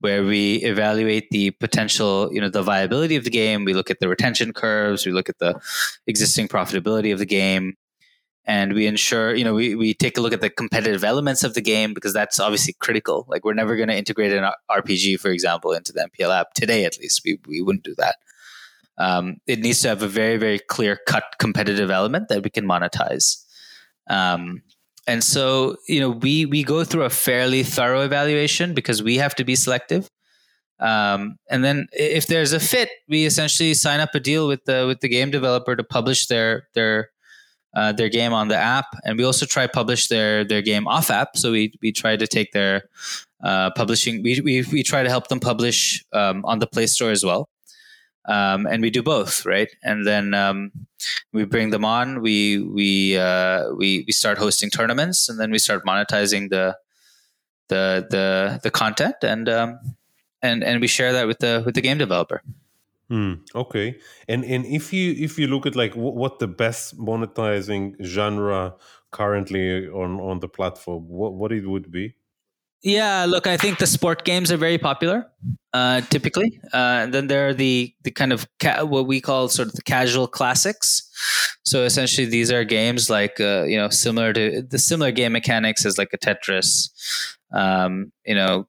where 0.00 0.24
we 0.24 0.56
evaluate 0.56 1.30
the 1.30 1.52
potential, 1.52 2.28
you 2.32 2.40
know, 2.40 2.48
the 2.48 2.62
viability 2.62 3.14
of 3.14 3.22
the 3.22 3.30
game. 3.30 3.64
We 3.64 3.72
look 3.72 3.88
at 3.88 4.00
the 4.00 4.08
retention 4.08 4.52
curves. 4.52 5.06
We 5.06 5.12
look 5.12 5.28
at 5.28 5.38
the 5.38 5.60
existing 6.08 6.48
profitability 6.48 7.12
of 7.12 7.20
the 7.20 7.26
game 7.26 7.76
and 8.44 8.72
we 8.72 8.86
ensure 8.86 9.34
you 9.34 9.44
know 9.44 9.54
we, 9.54 9.74
we 9.74 9.94
take 9.94 10.16
a 10.16 10.20
look 10.20 10.32
at 10.32 10.40
the 10.40 10.50
competitive 10.50 11.04
elements 11.04 11.44
of 11.44 11.54
the 11.54 11.60
game 11.60 11.94
because 11.94 12.12
that's 12.12 12.40
obviously 12.40 12.74
critical. 12.80 13.26
Like 13.28 13.44
we're 13.44 13.54
never 13.54 13.76
going 13.76 13.88
to 13.88 13.96
integrate 13.96 14.32
an 14.32 14.50
rpg 14.70 15.20
for 15.20 15.30
example 15.30 15.72
into 15.72 15.92
the 15.92 16.08
mpl 16.10 16.30
app. 16.30 16.54
Today 16.54 16.84
at 16.84 16.98
least 16.98 17.22
we, 17.24 17.38
we 17.46 17.60
wouldn't 17.60 17.84
do 17.84 17.94
that. 17.98 18.16
Um, 18.98 19.38
it 19.46 19.60
needs 19.60 19.80
to 19.80 19.88
have 19.88 20.02
a 20.02 20.08
very 20.08 20.36
very 20.36 20.58
clear 20.58 20.98
cut 21.06 21.24
competitive 21.38 21.90
element 21.90 22.28
that 22.28 22.42
we 22.42 22.50
can 22.50 22.66
monetize. 22.66 23.44
Um, 24.10 24.62
and 25.06 25.22
so 25.22 25.76
you 25.88 26.00
know 26.00 26.10
we 26.10 26.46
we 26.46 26.64
go 26.64 26.84
through 26.84 27.04
a 27.04 27.10
fairly 27.10 27.62
thorough 27.62 28.02
evaluation 28.02 28.74
because 28.74 29.02
we 29.02 29.16
have 29.16 29.34
to 29.36 29.44
be 29.44 29.54
selective. 29.54 30.08
Um, 30.80 31.36
and 31.48 31.62
then 31.62 31.86
if 31.92 32.26
there's 32.26 32.52
a 32.52 32.58
fit 32.58 32.88
we 33.08 33.24
essentially 33.24 33.72
sign 33.74 34.00
up 34.00 34.16
a 34.16 34.20
deal 34.20 34.48
with 34.48 34.64
the 34.64 34.84
with 34.88 34.98
the 34.98 35.08
game 35.08 35.30
developer 35.30 35.76
to 35.76 35.84
publish 35.84 36.26
their 36.26 36.68
their 36.74 37.11
uh, 37.74 37.92
their 37.92 38.08
game 38.08 38.32
on 38.32 38.48
the 38.48 38.56
app, 38.56 38.86
and 39.04 39.18
we 39.18 39.24
also 39.24 39.46
try 39.46 39.66
publish 39.66 40.08
their 40.08 40.44
their 40.44 40.62
game 40.62 40.86
off 40.86 41.10
app. 41.10 41.36
So 41.36 41.52
we 41.52 41.72
we 41.80 41.92
try 41.92 42.16
to 42.16 42.26
take 42.26 42.52
their 42.52 42.82
uh, 43.42 43.70
publishing. 43.70 44.22
We, 44.22 44.40
we 44.40 44.62
we 44.72 44.82
try 44.82 45.02
to 45.02 45.08
help 45.08 45.28
them 45.28 45.40
publish 45.40 46.04
um, 46.12 46.44
on 46.44 46.58
the 46.58 46.66
Play 46.66 46.86
Store 46.86 47.10
as 47.10 47.24
well. 47.24 47.48
Um, 48.24 48.66
and 48.66 48.82
we 48.82 48.90
do 48.90 49.02
both, 49.02 49.44
right? 49.44 49.68
And 49.82 50.06
then 50.06 50.32
um, 50.32 50.70
we 51.32 51.44
bring 51.44 51.70
them 51.70 51.84
on. 51.84 52.22
We 52.22 52.58
we 52.58 53.16
uh, 53.16 53.72
we 53.74 54.04
we 54.06 54.12
start 54.12 54.38
hosting 54.38 54.70
tournaments, 54.70 55.28
and 55.28 55.40
then 55.40 55.50
we 55.50 55.58
start 55.58 55.84
monetizing 55.84 56.50
the 56.50 56.76
the 57.68 58.06
the 58.10 58.60
the 58.62 58.70
content, 58.70 59.16
and 59.22 59.48
um, 59.48 59.78
and 60.40 60.62
and 60.62 60.80
we 60.80 60.86
share 60.86 61.12
that 61.12 61.26
with 61.26 61.38
the 61.38 61.62
with 61.64 61.74
the 61.74 61.80
game 61.80 61.98
developer. 61.98 62.42
Mm, 63.12 63.40
okay, 63.54 63.98
and 64.26 64.42
and 64.42 64.64
if 64.64 64.90
you 64.90 65.12
if 65.12 65.38
you 65.38 65.46
look 65.46 65.66
at 65.66 65.76
like 65.76 65.92
w- 65.92 66.14
what 66.14 66.38
the 66.38 66.48
best 66.48 66.96
monetizing 66.96 67.94
genre 68.02 68.74
currently 69.10 69.86
on 69.86 70.18
on 70.18 70.40
the 70.40 70.48
platform, 70.48 71.04
what 71.08 71.34
what 71.34 71.52
it 71.52 71.66
would 71.66 71.90
be? 71.92 72.14
Yeah, 72.82 73.26
look, 73.28 73.46
I 73.46 73.58
think 73.58 73.78
the 73.78 73.86
sport 73.86 74.24
games 74.24 74.50
are 74.50 74.56
very 74.56 74.78
popular, 74.78 75.30
uh, 75.74 76.00
typically. 76.00 76.60
Uh, 76.72 77.04
and 77.04 77.14
then 77.14 77.26
there 77.26 77.48
are 77.48 77.54
the 77.54 77.94
the 78.02 78.10
kind 78.10 78.32
of 78.32 78.48
ca- 78.58 78.84
what 78.84 79.06
we 79.06 79.20
call 79.20 79.48
sort 79.48 79.68
of 79.68 79.74
the 79.74 79.82
casual 79.82 80.26
classics. 80.26 81.06
So 81.64 81.84
essentially, 81.84 82.26
these 82.26 82.50
are 82.50 82.64
games 82.64 83.10
like 83.10 83.38
uh, 83.40 83.64
you 83.64 83.76
know 83.76 83.90
similar 83.90 84.32
to 84.32 84.62
the 84.62 84.78
similar 84.78 85.12
game 85.12 85.32
mechanics 85.32 85.84
as 85.84 85.98
like 85.98 86.14
a 86.14 86.18
Tetris, 86.18 86.88
um, 87.52 88.12
you 88.24 88.34
know, 88.34 88.66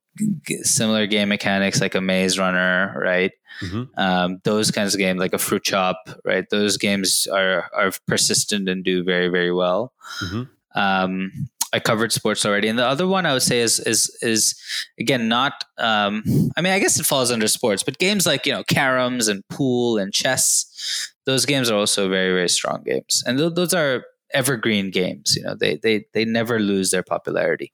similar 0.62 1.08
game 1.08 1.30
mechanics 1.30 1.82
like 1.82 1.96
a 1.96 2.02
Maze 2.02 2.38
Runner, 2.38 2.94
right? 3.02 3.32
Mm-hmm. 3.62 4.00
Um, 4.00 4.40
those 4.44 4.72
kinds 4.72 4.94
of 4.94 5.00
games, 5.00 5.20
like 5.20 5.34
a 5.34 5.38
Fruit 5.38 5.64
Chop, 5.64 5.98
right? 6.26 6.46
Those 6.50 6.78
games 6.78 7.28
are 7.32 7.70
are 7.74 7.92
persistent 8.08 8.70
and 8.70 8.84
do 8.84 9.04
very 9.04 9.30
very 9.30 9.52
well. 9.52 9.94
Mm-hmm. 10.24 10.80
Um, 10.80 11.32
I 11.72 11.80
covered 11.80 12.12
sports 12.12 12.46
already, 12.46 12.68
and 12.68 12.78
the 12.78 12.86
other 12.86 13.08
one 13.08 13.26
I 13.26 13.34
would 13.34 13.42
say 13.42 13.60
is 13.60 13.80
is 13.80 14.16
is 14.22 14.56
again 15.00 15.28
not. 15.28 15.66
Um, 15.78 16.24
I 16.56 16.62
mean, 16.62 16.74
I 16.74 16.80
guess 16.80 17.00
it 17.00 17.06
falls 17.06 17.32
under 17.32 17.48
sports, 17.48 17.82
but 17.84 17.98
games 17.98 18.26
like 18.26 18.46
you 18.46 18.54
know 18.54 18.64
caroms 18.64 19.28
and 19.28 19.48
pool 19.50 19.98
and 19.98 20.14
chess, 20.14 21.12
those 21.26 21.46
games 21.46 21.72
are 21.72 21.78
also 21.78 22.10
very 22.10 22.34
very 22.34 22.50
strong 22.50 22.84
games, 22.84 23.24
and 23.26 23.40
th- 23.40 23.56
those 23.56 23.74
are 23.74 24.04
evergreen 24.34 24.92
games. 24.92 25.36
You 25.36 25.44
know, 25.44 25.56
they 25.56 25.78
they 25.78 26.06
they 26.14 26.26
never 26.26 26.60
lose 26.60 26.92
their 26.92 27.04
popularity. 27.04 27.74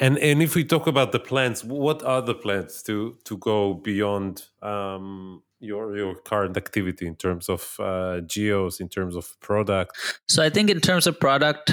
And 0.00 0.18
and 0.18 0.42
if 0.42 0.54
we 0.54 0.64
talk 0.64 0.86
about 0.86 1.12
the 1.12 1.20
plans, 1.20 1.64
what 1.64 2.02
are 2.02 2.22
the 2.22 2.34
plans 2.34 2.82
to 2.84 3.16
to 3.24 3.36
go 3.38 3.74
beyond 3.74 4.44
um, 4.62 5.42
your 5.60 5.96
your 5.96 6.14
current 6.14 6.56
activity 6.56 7.06
in 7.06 7.16
terms 7.16 7.48
of 7.48 7.76
uh, 7.78 8.20
geos, 8.20 8.80
in 8.80 8.88
terms 8.88 9.14
of 9.14 9.38
product? 9.40 9.96
So 10.28 10.42
I 10.42 10.50
think 10.50 10.70
in 10.70 10.80
terms 10.80 11.06
of 11.06 11.20
product, 11.20 11.72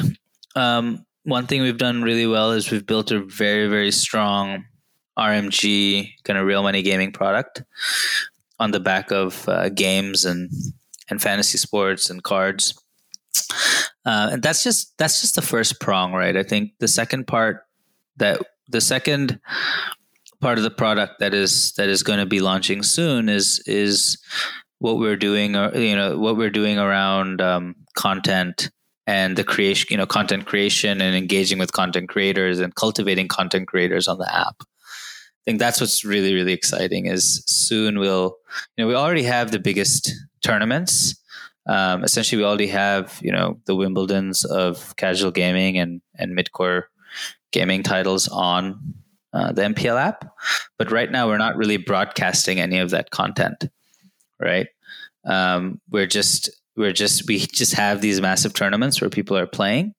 um, 0.55 1.05
one 1.23 1.47
thing 1.47 1.62
we've 1.62 1.77
done 1.77 2.01
really 2.01 2.27
well 2.27 2.51
is 2.51 2.71
we've 2.71 2.86
built 2.86 3.12
a 3.12 3.21
very 3.21 3.67
very 3.67 3.91
strong 3.91 4.65
RMG 5.17 6.12
kind 6.23 6.38
of 6.38 6.45
real 6.45 6.63
money 6.63 6.82
gaming 6.82 7.12
product 7.12 7.63
on 8.60 8.71
the 8.71 8.79
back 8.79 9.12
of 9.12 9.47
uh, 9.47 9.69
games 9.69 10.25
and 10.25 10.51
and 11.10 11.21
fantasy 11.21 11.58
sports 11.58 12.10
and 12.10 12.23
cards. 12.23 12.79
Uh, 14.05 14.29
and 14.32 14.43
that's 14.43 14.63
just 14.63 14.97
that's 14.97 15.21
just 15.21 15.36
the 15.36 15.41
first 15.41 15.79
prong, 15.79 16.13
right? 16.13 16.38
I 16.38 16.43
think 16.43 16.71
the 16.79 16.88
second 16.88 17.27
part 17.27 17.63
that 18.19 18.41
the 18.67 18.82
second 18.82 19.39
part 20.41 20.58
of 20.58 20.63
the 20.63 20.71
product 20.71 21.19
that 21.19 21.34
is 21.34 21.73
that 21.73 21.89
is 21.89 22.03
going 22.03 22.19
to 22.19 22.25
be 22.25 22.39
launching 22.39 22.84
soon 22.84 23.29
is 23.29 23.62
is 23.65 24.17
what 24.79 24.97
we're 24.97 25.17
doing 25.17 25.55
uh, 25.55 25.71
you 25.75 25.95
know 25.95 26.17
what 26.17 26.38
we're 26.38 26.49
doing 26.49 26.77
around 26.77 27.41
um, 27.41 27.75
content 27.95 28.69
and 29.08 29.38
the 29.38 29.43
creation 29.43 29.88
you 29.89 29.97
know 29.97 30.05
content 30.05 30.45
creation 30.45 31.01
and 31.01 31.15
engaging 31.15 31.60
with 31.60 31.73
content 31.73 32.10
creators 32.10 32.60
and 32.60 32.75
cultivating 32.75 33.27
content 33.27 33.67
creators 33.67 34.08
on 34.08 34.17
the 34.17 34.34
app. 34.34 34.55
I 34.62 35.51
think 35.51 35.60
that's 35.60 35.82
what's 35.82 36.05
really 36.05 36.34
really 36.34 36.53
exciting 36.53 37.08
is 37.08 37.43
soon 37.47 37.99
we'll 37.99 38.38
you 38.77 38.84
know 38.84 38.88
we 38.88 38.95
already 38.95 39.23
have 39.23 39.51
the 39.51 39.60
biggest 39.60 40.12
tournaments. 40.41 41.15
Um, 41.67 42.03
essentially 42.03 42.41
we 42.41 42.47
already 42.47 42.67
have 42.67 43.19
you 43.21 43.32
know 43.32 43.60
the 43.65 43.75
wimbledons 43.75 44.45
of 44.45 44.95
casual 44.95 45.32
gaming 45.32 45.77
and 45.77 46.01
and 46.17 46.38
midcore 46.38 46.84
gaming 47.51 47.83
titles 47.83 48.27
on 48.27 48.93
uh, 49.33 49.51
the 49.51 49.63
MPL 49.63 49.99
app. 49.99 50.25
But 50.77 50.91
right 50.91 51.12
now, 51.12 51.27
we're 51.27 51.38
not 51.38 51.55
really 51.55 51.77
broadcasting 51.77 52.59
any 52.59 52.79
of 52.79 52.91
that 52.91 53.12
content, 53.12 53.65
right? 54.39 54.67
Um, 55.25 55.79
we're 55.89 56.07
just 56.07 56.49
we're 56.75 56.93
just 56.93 57.27
we 57.27 57.39
just 57.39 57.73
have 57.73 58.01
these 58.01 58.21
massive 58.21 58.53
tournaments 58.53 59.01
where 59.01 59.09
people 59.09 59.38
are 59.38 59.45
playing, 59.47 59.93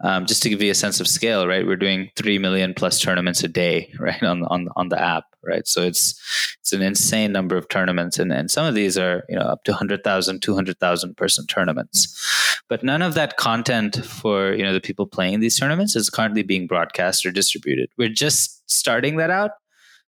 um, 0.00 0.26
just 0.26 0.42
to 0.44 0.48
give 0.48 0.62
you 0.62 0.70
a 0.70 0.74
sense 0.74 1.00
of 1.00 1.08
scale, 1.08 1.46
right? 1.46 1.66
We're 1.66 1.76
doing 1.76 2.10
three 2.14 2.38
million 2.38 2.72
plus 2.72 3.00
tournaments 3.00 3.42
a 3.42 3.48
day, 3.48 3.92
right, 3.98 4.22
on 4.22 4.44
on 4.44 4.68
on 4.76 4.88
the 4.88 5.00
app, 5.00 5.24
right? 5.42 5.66
So 5.66 5.82
it's 5.82 6.20
it's 6.60 6.72
an 6.72 6.82
insane 6.82 7.32
number 7.32 7.56
of 7.56 7.68
tournaments, 7.68 8.18
and 8.18 8.32
and 8.32 8.50
some 8.50 8.66
of 8.66 8.74
these 8.74 8.96
are 8.96 9.24
you 9.28 9.36
know 9.36 9.42
up 9.42 9.64
to 9.64 9.72
100,000, 9.72 10.40
200,000 10.40 11.16
person 11.16 11.46
tournaments. 11.46 12.62
But 12.68 12.82
none 12.82 13.02
of 13.02 13.14
that 13.14 13.36
content 13.36 14.04
for 14.04 14.52
you 14.52 14.62
know 14.62 14.72
the 14.72 14.80
people 14.80 15.06
playing 15.06 15.40
these 15.40 15.58
tournaments 15.58 15.96
is 15.96 16.10
currently 16.10 16.42
being 16.42 16.66
broadcast 16.66 17.26
or 17.26 17.32
distributed. 17.32 17.90
We're 17.96 18.08
just 18.08 18.70
starting 18.70 19.16
that 19.16 19.30
out, 19.30 19.52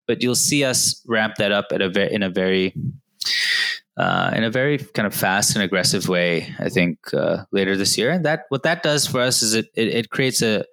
but 0.07 0.23
you'll 0.23 0.35
see 0.35 0.65
us 0.65 1.03
ramp 1.07 1.35
that 1.39 1.53
up 1.53 1.67
at 1.73 1.83
a 1.83 1.89
ve- 1.89 2.13
in 2.13 2.23
a 2.23 2.31
very 2.31 2.75
uh, 4.01 4.31
in 4.35 4.45
a 4.45 4.51
very 4.51 4.79
kind 4.79 5.07
of 5.07 5.15
fast 5.15 5.55
and 5.55 5.63
aggressive 5.63 6.09
way. 6.09 6.55
I 6.59 6.71
think 6.71 7.13
uh, 7.13 7.45
later 7.53 7.77
this 7.77 7.99
year, 7.99 8.11
and 8.11 8.25
that 8.25 8.47
what 8.49 8.63
that 8.63 8.83
does 8.83 9.07
for 9.07 9.21
us 9.21 9.43
is 9.43 9.53
it 9.53 9.67
it, 9.75 9.89
it 9.89 10.11
creates 10.11 10.41
a 10.41 10.65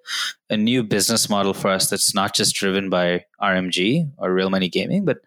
a 0.48 0.56
new 0.56 0.82
business 0.82 1.28
model 1.28 1.52
for 1.52 1.68
us 1.68 1.90
that's 1.90 2.14
not 2.14 2.34
just 2.34 2.54
driven 2.54 2.88
by 2.88 3.24
RMG 3.42 4.10
or 4.16 4.32
real 4.32 4.48
money 4.48 4.70
gaming, 4.70 5.04
but 5.04 5.18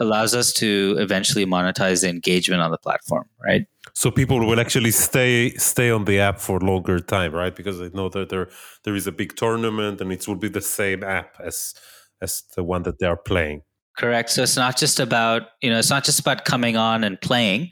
allows 0.00 0.34
us 0.34 0.52
to 0.54 0.96
eventually 0.98 1.46
monetize 1.46 2.00
the 2.02 2.08
engagement 2.08 2.62
on 2.62 2.72
the 2.72 2.78
platform, 2.78 3.28
right? 3.48 3.64
So 3.94 4.10
people 4.10 4.44
will 4.44 4.58
actually 4.58 4.90
stay 4.90 5.50
stay 5.56 5.88
on 5.90 6.04
the 6.04 6.18
app 6.18 6.40
for 6.40 6.58
longer 6.58 6.98
time, 6.98 7.32
right? 7.32 7.54
Because 7.54 7.78
they 7.78 7.90
know 7.90 8.08
that 8.08 8.28
there 8.28 8.48
there 8.82 8.96
is 8.96 9.06
a 9.06 9.12
big 9.12 9.36
tournament 9.36 10.00
and 10.00 10.10
it 10.10 10.26
will 10.26 10.40
be 10.46 10.48
the 10.48 10.66
same 10.80 11.04
app 11.04 11.36
as 11.38 11.74
as 12.20 12.42
the 12.56 12.64
one 12.64 12.82
that 12.82 12.98
they 12.98 13.06
are 13.06 13.22
playing. 13.30 13.62
Correct. 13.96 14.28
So 14.28 14.42
it's 14.42 14.56
not 14.56 14.76
just 14.76 15.00
about 15.00 15.42
you 15.62 15.70
know 15.70 15.78
it's 15.78 15.88
not 15.88 16.04
just 16.04 16.20
about 16.20 16.44
coming 16.44 16.76
on 16.76 17.02
and 17.02 17.18
playing, 17.18 17.70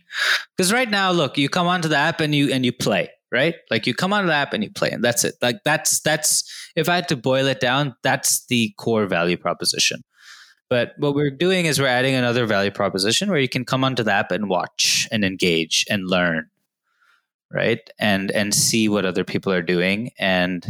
because 0.57 0.73
right 0.73 0.89
now, 0.89 1.11
look, 1.13 1.37
you 1.37 1.51
come 1.51 1.67
onto 1.67 1.89
the 1.89 1.97
app 1.99 2.21
and 2.21 2.35
you 2.35 2.51
and 2.51 2.65
you 2.65 2.73
play, 2.73 3.11
right? 3.31 3.57
Like 3.71 3.87
you 3.87 3.93
come 3.95 4.15
onto 4.15 4.29
the 4.29 4.35
app 4.35 4.55
and 4.55 4.65
you 4.65 4.71
play, 4.71 4.91
and 4.91 5.05
that's 5.05 5.25
it. 5.25 5.35
Like 5.43 5.57
that's 5.67 6.01
that's 6.01 6.51
if 6.77 6.89
I 6.89 6.95
had 6.95 7.09
to 7.09 7.17
boil 7.17 7.47
it 7.47 7.61
down, 7.61 7.95
that's 8.03 8.47
the 8.47 8.73
core 8.79 9.05
value 9.07 9.37
proposition. 9.37 10.03
But 10.71 10.95
what 10.99 11.15
we're 11.15 11.31
doing 11.31 11.67
is 11.67 11.81
we're 11.81 11.89
adding 11.89 12.15
another 12.15 12.47
value 12.47 12.71
proposition 12.73 13.31
where 13.31 13.41
you 13.41 13.49
can 13.49 13.65
come 13.65 13.85
onto 13.85 14.03
the 14.03 14.13
app 14.13 14.33
and 14.33 14.49
watch 14.49 15.09
and 15.13 15.25
engage 15.25 15.87
and 15.91 16.07
learn, 16.09 16.51
right? 17.51 17.81
And 17.99 18.31
and 18.31 18.55
see 18.55 18.89
what 18.89 19.05
other 19.05 19.25
people 19.25 19.53
are 19.53 19.63
doing 19.63 20.11
and 20.19 20.65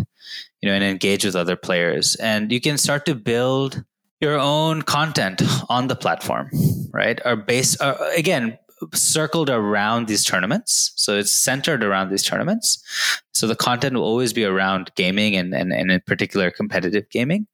you 0.61 0.69
know 0.69 0.75
and 0.75 0.85
engage 0.85 1.25
with 1.25 1.37
other 1.37 1.57
players. 1.57 2.17
And 2.17 2.53
you 2.53 2.61
can 2.61 2.79
start 2.79 3.07
to 3.07 3.15
build 3.15 3.85
your 4.25 4.39
own 4.39 4.81
content 4.83 5.43
on 5.69 5.89
the 5.89 5.95
platform, 6.05 6.51
right? 6.93 7.21
Are 7.25 7.37
based 7.37 7.81
are, 7.83 7.97
again 8.17 8.59
circled 8.93 9.51
around 9.51 10.09
these 10.09 10.25
tournaments. 10.25 10.93
So 10.97 11.17
it's 11.17 11.33
centered 11.33 11.83
around 11.85 12.11
these 12.11 12.23
tournaments. 12.23 12.69
So 13.33 13.47
the 13.47 13.57
content 13.57 13.95
will 13.95 14.03
always 14.13 14.33
be 14.33 14.45
around 14.45 14.91
gaming 14.95 15.37
and, 15.37 15.55
and, 15.55 15.73
and 15.73 15.91
in 15.91 16.01
particular 16.07 16.51
competitive 16.51 17.09
gaming. 17.11 17.47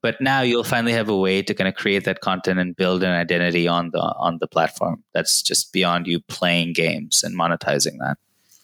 But 0.00 0.20
now 0.20 0.40
you'll 0.40 0.64
finally 0.64 0.92
have 0.92 1.08
a 1.08 1.16
way 1.16 1.42
to 1.42 1.52
kind 1.54 1.68
of 1.68 1.74
create 1.74 2.04
that 2.04 2.20
content 2.20 2.58
and 2.58 2.76
build 2.76 3.02
an 3.02 3.10
identity 3.10 3.66
on 3.68 3.90
the 3.90 4.04
on 4.26 4.38
the 4.40 4.46
platform 4.46 5.02
that's 5.14 5.42
just 5.42 5.72
beyond 5.72 6.06
you 6.06 6.20
playing 6.20 6.72
games 6.72 7.22
and 7.24 7.38
monetizing 7.38 7.96
that. 8.04 8.16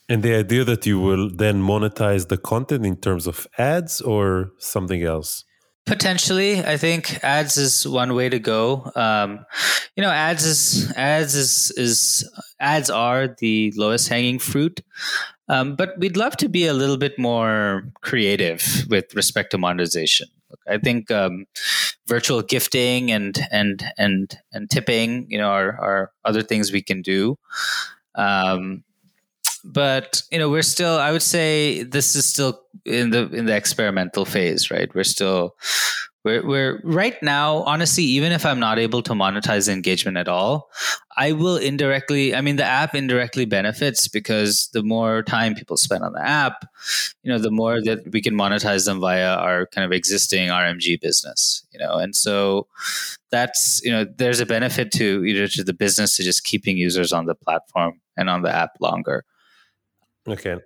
And 0.08 0.22
the 0.22 0.34
idea 0.44 0.62
that 0.64 0.86
you 0.86 1.00
will 1.00 1.28
then 1.28 1.62
monetize 1.62 2.28
the 2.28 2.38
content 2.38 2.86
in 2.86 2.96
terms 2.96 3.26
of 3.26 3.46
ads 3.58 4.00
or 4.00 4.52
something 4.58 5.02
else? 5.02 5.44
Potentially, 5.86 6.64
I 6.64 6.76
think 6.76 7.22
ads 7.22 7.56
is 7.56 7.86
one 7.86 8.14
way 8.14 8.28
to 8.28 8.40
go. 8.40 8.90
Um, 8.96 9.46
you 9.94 10.02
know, 10.02 10.10
ads 10.10 10.44
is 10.44 10.92
ads 10.96 11.36
is 11.36 11.70
is 11.76 12.28
ads 12.58 12.90
are 12.90 13.28
the 13.28 13.72
lowest 13.76 14.08
hanging 14.08 14.40
fruit, 14.40 14.80
um, 15.48 15.76
but 15.76 15.96
we'd 15.96 16.16
love 16.16 16.36
to 16.38 16.48
be 16.48 16.66
a 16.66 16.74
little 16.74 16.96
bit 16.96 17.18
more 17.20 17.84
creative 18.00 18.84
with 18.90 19.14
respect 19.14 19.52
to 19.52 19.58
monetization. 19.58 20.26
I 20.66 20.78
think 20.78 21.12
um, 21.12 21.46
virtual 22.08 22.42
gifting 22.42 23.12
and 23.12 23.38
and 23.52 23.84
and 23.96 24.36
and 24.52 24.68
tipping, 24.68 25.30
you 25.30 25.38
know, 25.38 25.50
are 25.50 25.78
are 25.80 26.12
other 26.24 26.42
things 26.42 26.72
we 26.72 26.82
can 26.82 27.00
do. 27.00 27.38
Um, 28.16 28.82
but 29.66 30.22
you 30.30 30.38
know 30.38 30.48
we're 30.48 30.62
still 30.62 30.96
i 30.98 31.10
would 31.10 31.22
say 31.22 31.82
this 31.82 32.14
is 32.14 32.24
still 32.24 32.62
in 32.86 33.10
the 33.10 33.28
in 33.30 33.46
the 33.46 33.56
experimental 33.56 34.24
phase 34.24 34.70
right? 34.70 34.94
We're 34.94 35.04
still 35.04 35.56
we're, 36.24 36.44
we're 36.44 36.80
right 36.82 37.22
now 37.22 37.58
honestly 37.58 38.02
even 38.02 38.32
if 38.32 38.44
i'm 38.44 38.58
not 38.58 38.80
able 38.80 39.00
to 39.00 39.12
monetize 39.12 39.68
engagement 39.68 40.16
at 40.16 40.26
all 40.26 40.68
i 41.16 41.30
will 41.30 41.56
indirectly 41.56 42.34
i 42.34 42.40
mean 42.40 42.56
the 42.56 42.64
app 42.64 42.96
indirectly 42.96 43.44
benefits 43.44 44.08
because 44.08 44.68
the 44.72 44.82
more 44.82 45.22
time 45.22 45.54
people 45.54 45.76
spend 45.76 46.02
on 46.02 46.12
the 46.14 46.26
app 46.26 46.64
you 47.22 47.30
know 47.30 47.38
the 47.38 47.52
more 47.52 47.80
that 47.80 48.00
we 48.12 48.20
can 48.20 48.34
monetize 48.34 48.86
them 48.86 48.98
via 48.98 49.36
our 49.36 49.66
kind 49.66 49.84
of 49.84 49.92
existing 49.92 50.48
rmg 50.48 51.00
business 51.00 51.64
you 51.76 51.84
know? 51.84 51.98
And 51.98 52.14
so 52.14 52.66
that's 53.30 53.80
you 53.84 53.90
know 53.90 54.04
there's 54.04 54.40
a 54.40 54.46
benefit 54.46 54.90
to 54.92 55.24
either 55.24 55.48
to 55.48 55.64
the 55.64 55.74
business 55.74 56.16
to 56.16 56.22
just 56.22 56.44
keeping 56.44 56.76
users 56.76 57.12
on 57.12 57.26
the 57.26 57.34
platform 57.34 58.00
and 58.16 58.30
on 58.30 58.42
the 58.42 58.54
app 58.54 58.70
longer. 58.80 59.24
Okay. 60.26 60.56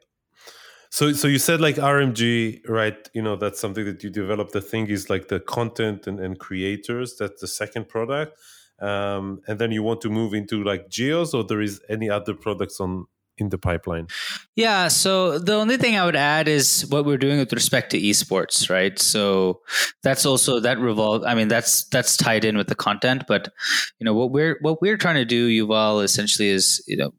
So, 0.90 1.12
so 1.12 1.29
you 1.29 1.38
said 1.38 1.61
like 1.61 1.76
RMG, 1.76 2.68
right? 2.68 3.09
You 3.14 3.22
know, 3.22 3.37
that's 3.37 3.61
something 3.61 3.85
that 3.85 4.03
you 4.03 4.11
develop. 4.11 4.50
The 4.50 4.61
thing 4.61 4.88
is 4.88 5.09
like 5.09 5.29
the 5.29 5.40
content 5.40 6.07
and, 6.07 6.18
and 6.18 6.38
creators. 6.38 7.16
That's 7.16 7.40
the 7.40 7.46
second 7.46 7.88
product, 7.88 8.37
um, 8.81 9.40
and 9.46 9.59
then 9.59 9.70
you 9.70 9.83
want 9.83 10.00
to 10.03 10.11
move 10.11 10.35
into 10.35 10.64
like 10.64 10.88
geos, 10.88 11.33
or 11.33 11.44
there 11.44 11.61
is 11.61 11.81
any 11.88 12.11
other 12.11 12.35
products 12.35 12.81
on 12.81 13.07
in 13.40 13.48
the 13.48 13.59
pipeline? 13.59 14.07
Yeah. 14.55 14.88
So 14.88 15.38
the 15.38 15.55
only 15.55 15.76
thing 15.76 15.96
I 15.96 16.05
would 16.05 16.16
add 16.16 16.46
is 16.46 16.87
what 16.90 17.05
we're 17.05 17.18
doing 17.18 17.38
with 17.38 17.53
respect 17.53 17.90
to 17.92 18.00
esports, 18.00 18.68
right? 18.70 18.98
So 18.98 19.61
that's 20.03 20.26
also 20.26 20.61
that 20.61 20.79
revolve. 20.79 21.24
I 21.24 21.35
mean, 21.35 21.48
that's 21.48 21.85
that's 21.85 22.16
tied 22.16 22.44
in 22.44 22.57
with 22.57 22.68
the 22.68 22.74
content, 22.74 23.24
but 23.26 23.48
you 23.98 24.05
know 24.05 24.14
what 24.14 24.31
we're 24.31 24.59
what 24.61 24.81
we're 24.81 24.98
trying 24.98 25.16
to 25.16 25.24
do, 25.24 25.48
Yuval, 25.48 26.05
essentially 26.05 26.48
is 26.48 26.85
you 26.87 26.96
know 26.96 27.12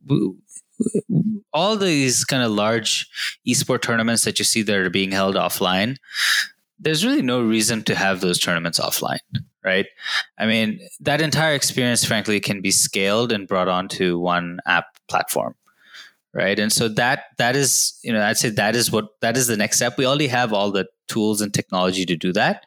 all 1.54 1.78
these 1.78 2.24
kind 2.24 2.44
of 2.44 2.52
large 2.52 3.10
esport 3.48 3.82
tournaments 3.82 4.24
that 4.24 4.40
you 4.40 4.46
see 4.46 4.62
that 4.62 4.76
are 4.76 4.90
being 4.90 5.12
held 5.12 5.36
offline, 5.36 5.98
there's 6.80 7.06
really 7.06 7.22
no 7.22 7.42
reason 7.42 7.84
to 7.84 7.96
have 7.96 8.22
those 8.22 8.40
tournaments 8.40 8.80
offline, 8.80 9.20
right? 9.64 9.86
I 10.38 10.46
mean, 10.46 10.80
that 11.02 11.22
entire 11.22 11.54
experience, 11.54 12.04
frankly, 12.04 12.40
can 12.40 12.62
be 12.62 12.72
scaled 12.72 13.32
and 13.32 13.48
brought 13.48 13.68
onto 13.68 14.18
one 14.20 14.60
app 14.66 14.86
platform 15.08 15.56
right? 16.34 16.60
And 16.60 16.72
so 16.72 16.88
that 16.88 17.26
that 17.40 17.58
is 17.58 18.00
you 18.04 18.14
know 18.14 18.24
i'd 18.24 18.38
say 18.38 18.48
that 18.48 18.74
is 18.74 18.90
what 18.90 19.20
that 19.20 19.36
is 19.36 19.48
the 19.48 19.58
next 19.58 19.76
step. 19.76 19.98
We 19.98 20.06
already 20.06 20.28
have 20.28 20.54
all 20.54 20.72
the 20.72 20.88
tools 21.10 21.42
and 21.42 21.54
technology 21.54 22.06
to 22.06 22.16
do 22.16 22.32
that 22.32 22.66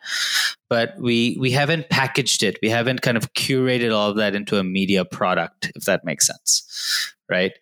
but 0.74 0.98
we 0.98 1.36
we 1.38 1.52
haven't 1.52 1.88
packaged 1.88 2.42
it. 2.42 2.58
We 2.60 2.68
haven't 2.68 3.00
kind 3.00 3.16
of 3.16 3.32
curated 3.34 3.94
all 3.94 4.10
of 4.10 4.16
that 4.16 4.34
into 4.34 4.58
a 4.58 4.64
media 4.64 5.04
product 5.04 5.70
if 5.76 5.84
that 5.84 6.04
makes 6.04 6.26
sense 6.26 7.14
right 7.30 7.52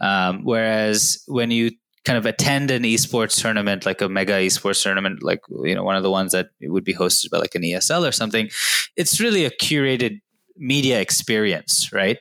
um, 0.00 0.44
whereas 0.44 1.22
when 1.26 1.50
you 1.50 1.72
kind 2.04 2.16
of 2.16 2.26
attend 2.26 2.70
an 2.70 2.82
esports 2.82 3.40
tournament, 3.40 3.84
like 3.84 4.00
a 4.00 4.08
mega 4.08 4.34
esports 4.34 4.82
tournament, 4.82 5.22
like 5.22 5.40
you 5.64 5.74
know 5.74 5.84
one 5.84 5.96
of 5.96 6.02
the 6.02 6.10
ones 6.10 6.32
that 6.32 6.48
would 6.62 6.84
be 6.84 6.94
hosted 6.94 7.30
by 7.30 7.38
like 7.38 7.54
an 7.54 7.62
ESL 7.62 8.08
or 8.08 8.12
something, 8.12 8.48
it's 8.96 9.20
really 9.20 9.44
a 9.44 9.50
curated 9.50 10.20
media 10.56 11.00
experience, 11.00 11.92
right? 11.92 12.18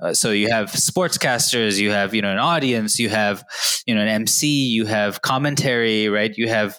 Uh, 0.00 0.14
so 0.14 0.30
you 0.30 0.50
have 0.50 0.70
sportscasters, 0.70 1.78
you 1.78 1.90
have 1.90 2.14
you 2.14 2.22
know 2.22 2.32
an 2.32 2.38
audience, 2.38 2.98
you 2.98 3.08
have 3.08 3.44
you 3.86 3.94
know 3.94 4.02
an 4.02 4.08
MC, 4.08 4.66
you 4.66 4.86
have 4.86 5.22
commentary, 5.22 6.08
right? 6.08 6.36
You 6.36 6.48
have 6.48 6.78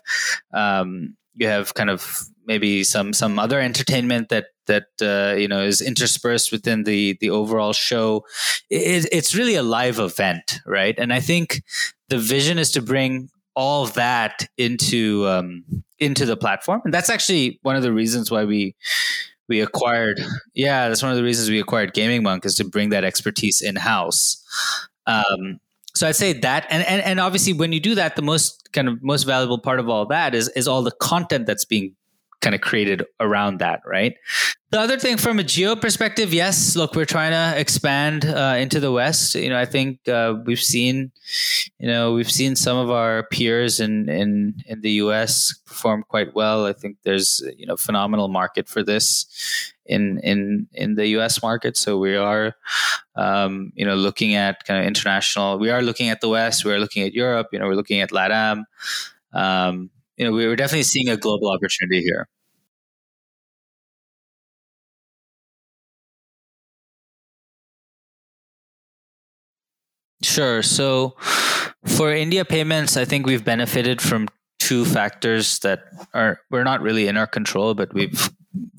um, 0.53 1.15
you 1.35 1.47
have 1.47 1.73
kind 1.73 1.89
of 1.89 2.25
maybe 2.45 2.83
some 2.83 3.13
some 3.13 3.39
other 3.39 3.59
entertainment 3.59 4.29
that 4.29 4.47
that 4.67 4.87
uh, 5.01 5.35
you 5.35 5.47
know 5.47 5.61
is 5.61 5.81
interspersed 5.81 6.51
within 6.51 6.83
the 6.83 7.17
the 7.19 7.29
overall 7.29 7.73
show. 7.73 8.25
It, 8.69 9.07
it's 9.11 9.35
really 9.35 9.55
a 9.55 9.63
live 9.63 9.99
event, 9.99 10.59
right? 10.65 10.95
And 10.97 11.13
I 11.13 11.19
think 11.19 11.63
the 12.09 12.17
vision 12.17 12.57
is 12.57 12.71
to 12.71 12.81
bring 12.81 13.29
all 13.55 13.85
that 13.87 14.47
into 14.57 15.27
um, 15.27 15.63
into 15.99 16.25
the 16.25 16.37
platform, 16.37 16.81
and 16.85 16.93
that's 16.93 17.09
actually 17.09 17.59
one 17.61 17.75
of 17.75 17.83
the 17.83 17.93
reasons 17.93 18.31
why 18.31 18.45
we 18.45 18.75
we 19.47 19.61
acquired. 19.61 20.21
Yeah, 20.53 20.87
that's 20.87 21.03
one 21.03 21.11
of 21.11 21.17
the 21.17 21.23
reasons 21.23 21.49
we 21.49 21.59
acquired 21.59 21.93
GamingMonk 21.93 22.45
is 22.45 22.55
to 22.55 22.63
bring 22.63 22.89
that 22.89 23.03
expertise 23.03 23.61
in 23.61 23.75
house. 23.75 24.43
Um, 25.05 25.59
so 25.95 26.07
I'd 26.07 26.15
say 26.15 26.33
that, 26.33 26.65
and, 26.69 26.83
and 26.87 27.01
and 27.01 27.19
obviously 27.19 27.53
when 27.53 27.71
you 27.71 27.79
do 27.79 27.95
that, 27.95 28.15
the 28.15 28.21
most 28.21 28.69
kind 28.73 28.87
of 28.87 29.03
most 29.03 29.23
valuable 29.23 29.59
part 29.59 29.79
of 29.79 29.89
all 29.89 30.05
that 30.07 30.33
is 30.33 30.49
is 30.49 30.67
all 30.67 30.81
the 30.81 30.91
content 30.91 31.45
that's 31.45 31.65
being 31.65 31.95
kind 32.43 32.53
of 32.53 32.61
created 32.61 33.03
around 33.19 33.59
that, 33.59 33.81
right? 33.87 34.15
The 34.71 34.79
other 34.79 34.97
thing 34.97 35.17
from 35.17 35.39
a 35.39 35.43
geo 35.43 35.75
perspective, 35.75 36.33
yes, 36.33 36.75
look, 36.75 36.95
we're 36.95 37.05
trying 37.05 37.31
to 37.31 37.59
expand 37.59 38.25
uh, 38.25 38.55
into 38.57 38.79
the 38.79 38.91
West. 38.91 39.35
You 39.35 39.49
know, 39.49 39.59
I 39.59 39.65
think 39.65 40.07
uh, 40.09 40.35
we've 40.45 40.61
seen, 40.61 41.11
you 41.79 41.87
know, 41.87 42.13
we've 42.13 42.31
seen 42.31 42.55
some 42.55 42.77
of 42.77 42.89
our 42.89 43.23
peers 43.31 43.79
in, 43.79 44.09
in, 44.09 44.55
in 44.65 44.81
the 44.81 44.91
US 45.03 45.55
perform 45.65 46.03
quite 46.07 46.35
well. 46.35 46.65
I 46.65 46.73
think 46.73 46.97
there's, 47.03 47.41
you 47.55 47.65
know, 47.65 47.77
phenomenal 47.77 48.27
market 48.27 48.67
for 48.67 48.83
this 48.83 49.27
in, 49.85 50.19
in, 50.23 50.67
in 50.73 50.95
the 50.95 51.07
US 51.19 51.41
market. 51.41 51.77
So 51.77 51.97
we 51.97 52.17
are, 52.17 52.55
um, 53.15 53.71
you 53.75 53.85
know, 53.85 53.95
looking 53.95 54.33
at 54.35 54.65
kind 54.65 54.79
of 54.81 54.87
international, 54.87 55.59
we 55.59 55.69
are 55.69 55.81
looking 55.83 56.09
at 56.09 56.19
the 56.19 56.29
West, 56.29 56.65
we're 56.65 56.79
looking 56.79 57.03
at 57.03 57.13
Europe, 57.13 57.49
you 57.53 57.59
know, 57.59 57.67
we're 57.67 57.75
looking 57.75 58.01
at 58.01 58.09
LATAM. 58.09 58.63
Um, 59.33 59.91
you 60.17 60.25
know, 60.25 60.31
we 60.31 60.47
were 60.47 60.55
definitely 60.55 60.83
seeing 60.83 61.09
a 61.09 61.17
global 61.17 61.49
opportunity 61.51 62.01
here. 62.01 62.27
Sure. 70.21 70.61
So 70.63 71.15
for 71.85 72.13
India 72.13 72.45
payments, 72.45 72.95
I 72.95 73.05
think 73.05 73.25
we've 73.25 73.43
benefited 73.43 74.01
from 74.01 74.27
two 74.59 74.85
factors 74.85 75.59
that 75.59 75.83
are 76.13 76.39
we're 76.49 76.63
not 76.63 76.81
really 76.81 77.07
in 77.07 77.17
our 77.17 77.27
control, 77.27 77.73
but 77.73 77.93
we've 77.93 78.29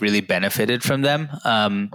really 0.01 0.21
benefited 0.23 0.83
from 0.83 1.03
them. 1.03 1.29
Um, 1.45 1.91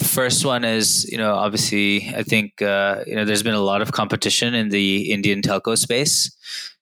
The 0.00 0.06
first 0.08 0.44
one 0.44 0.64
is, 0.64 1.06
you 1.12 1.18
know, 1.18 1.34
obviously, 1.34 2.08
I 2.16 2.22
think, 2.24 2.62
uh, 2.62 3.04
you 3.06 3.16
know, 3.16 3.24
there's 3.24 3.44
been 3.44 3.54
a 3.54 3.60
lot 3.64 3.82
of 3.82 3.92
competition 3.92 4.54
in 4.54 4.70
the 4.70 5.12
Indian 5.12 5.42
telco 5.42 5.78
space. 5.78 6.32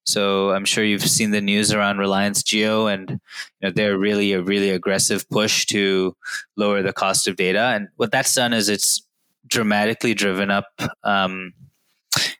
So 0.09 0.51
I'm 0.51 0.64
sure 0.64 0.83
you've 0.83 1.03
seen 1.03 1.33
the 1.33 1.40
news 1.40 1.73
around 1.73 1.99
Reliance 1.99 2.42
Jio, 2.42 2.92
and 2.92 3.11
you 3.11 3.18
know, 3.62 3.71
they're 3.71 3.99
really 3.99 4.33
a 4.33 4.42
really 4.42 4.71
aggressive 4.71 5.29
push 5.29 5.66
to 5.66 6.16
lower 6.57 6.83
the 6.83 6.92
cost 6.92 7.29
of 7.29 7.37
data. 7.37 7.73
And 7.75 7.88
what 7.97 8.11
that's 8.11 8.35
done 8.35 8.55
is 8.55 8.68
it's 8.68 9.03
dramatically 9.47 10.14
driven 10.14 10.51
up 10.51 10.66
um, 11.05 11.53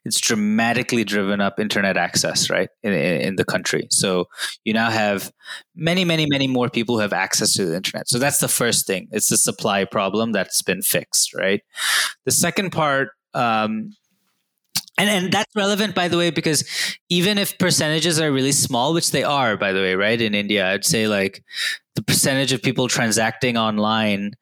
it's 0.05 0.21
dramatically 0.21 1.05
driven 1.05 1.41
up 1.41 1.61
internet 1.61 1.97
access 1.97 2.49
right 2.49 2.71
in, 2.83 2.93
in, 2.93 3.37
the 3.37 3.45
country. 3.45 3.87
So 3.91 4.27
you 4.65 4.73
now 4.73 4.91
have 4.91 5.31
many 5.75 6.05
many 6.05 6.27
many 6.27 6.49
more 6.49 6.71
people 6.71 6.97
who 6.97 7.03
have 7.03 7.13
access 7.13 7.53
to 7.55 7.67
the 7.67 7.77
internet. 7.77 8.09
So 8.09 8.19
that's 8.19 8.39
the 8.39 8.49
first 8.49 8.87
thing. 8.87 9.09
It's 9.13 9.29
the 9.29 9.37
supply 9.37 9.85
problem 9.85 10.33
that's 10.33 10.63
been 10.63 10.83
fixed 10.83 11.35
right? 11.35 11.63
The 12.25 12.33
second 12.33 12.71
part 12.71 13.11
um, 13.35 13.93
and 14.99 15.09
and 15.09 15.33
that's 15.33 15.55
relevant 15.57 15.95
by 15.95 16.09
the 16.09 16.19
way 16.19 16.31
because 16.31 16.65
even 17.09 17.39
if 17.39 17.59
percentages 17.59 18.21
are 18.21 18.33
really 18.33 18.53
small 18.53 18.93
which 18.93 19.13
they 19.13 19.23
are 19.23 19.57
by 19.57 19.73
the 19.73 19.81
way 19.81 19.95
right 19.95 20.21
in 20.21 20.35
india 20.35 20.73
i'd 20.73 20.85
say 20.85 21.09
like 21.09 21.43
the 21.95 22.03
percentage 22.03 22.53
of 22.53 22.63
people 22.63 22.89
transacting 22.89 23.57
online 23.57 24.33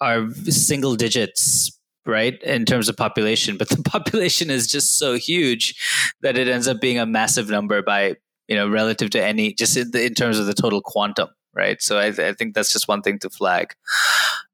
are 0.00 0.30
single 0.48 0.96
digits 0.96 1.78
right 2.06 2.42
in 2.42 2.64
terms 2.64 2.88
of 2.88 2.96
population. 2.96 3.56
But 3.56 3.68
the 3.70 3.82
population 3.82 4.50
is 4.50 4.66
just 4.66 4.98
so 4.98 5.14
huge 5.14 5.74
that 6.20 6.36
it 6.36 6.48
ends 6.48 6.68
up 6.68 6.80
being 6.80 6.98
a 6.98 7.06
massive 7.06 7.48
number 7.48 7.82
by 7.82 8.16
you 8.48 8.56
know 8.56 8.68
relative 8.68 9.10
to 9.10 9.22
any 9.22 9.54
just 9.54 9.76
in, 9.76 9.90
the, 9.92 10.04
in 10.04 10.14
terms 10.14 10.38
of 10.38 10.46
the 10.46 10.54
total 10.54 10.80
quantum 10.82 11.28
right? 11.54 11.82
So 11.82 11.98
I, 11.98 12.06
I 12.06 12.32
think 12.32 12.54
that's 12.54 12.72
just 12.72 12.88
one 12.88 13.02
thing 13.02 13.18
to 13.18 13.28
flag. 13.28 13.74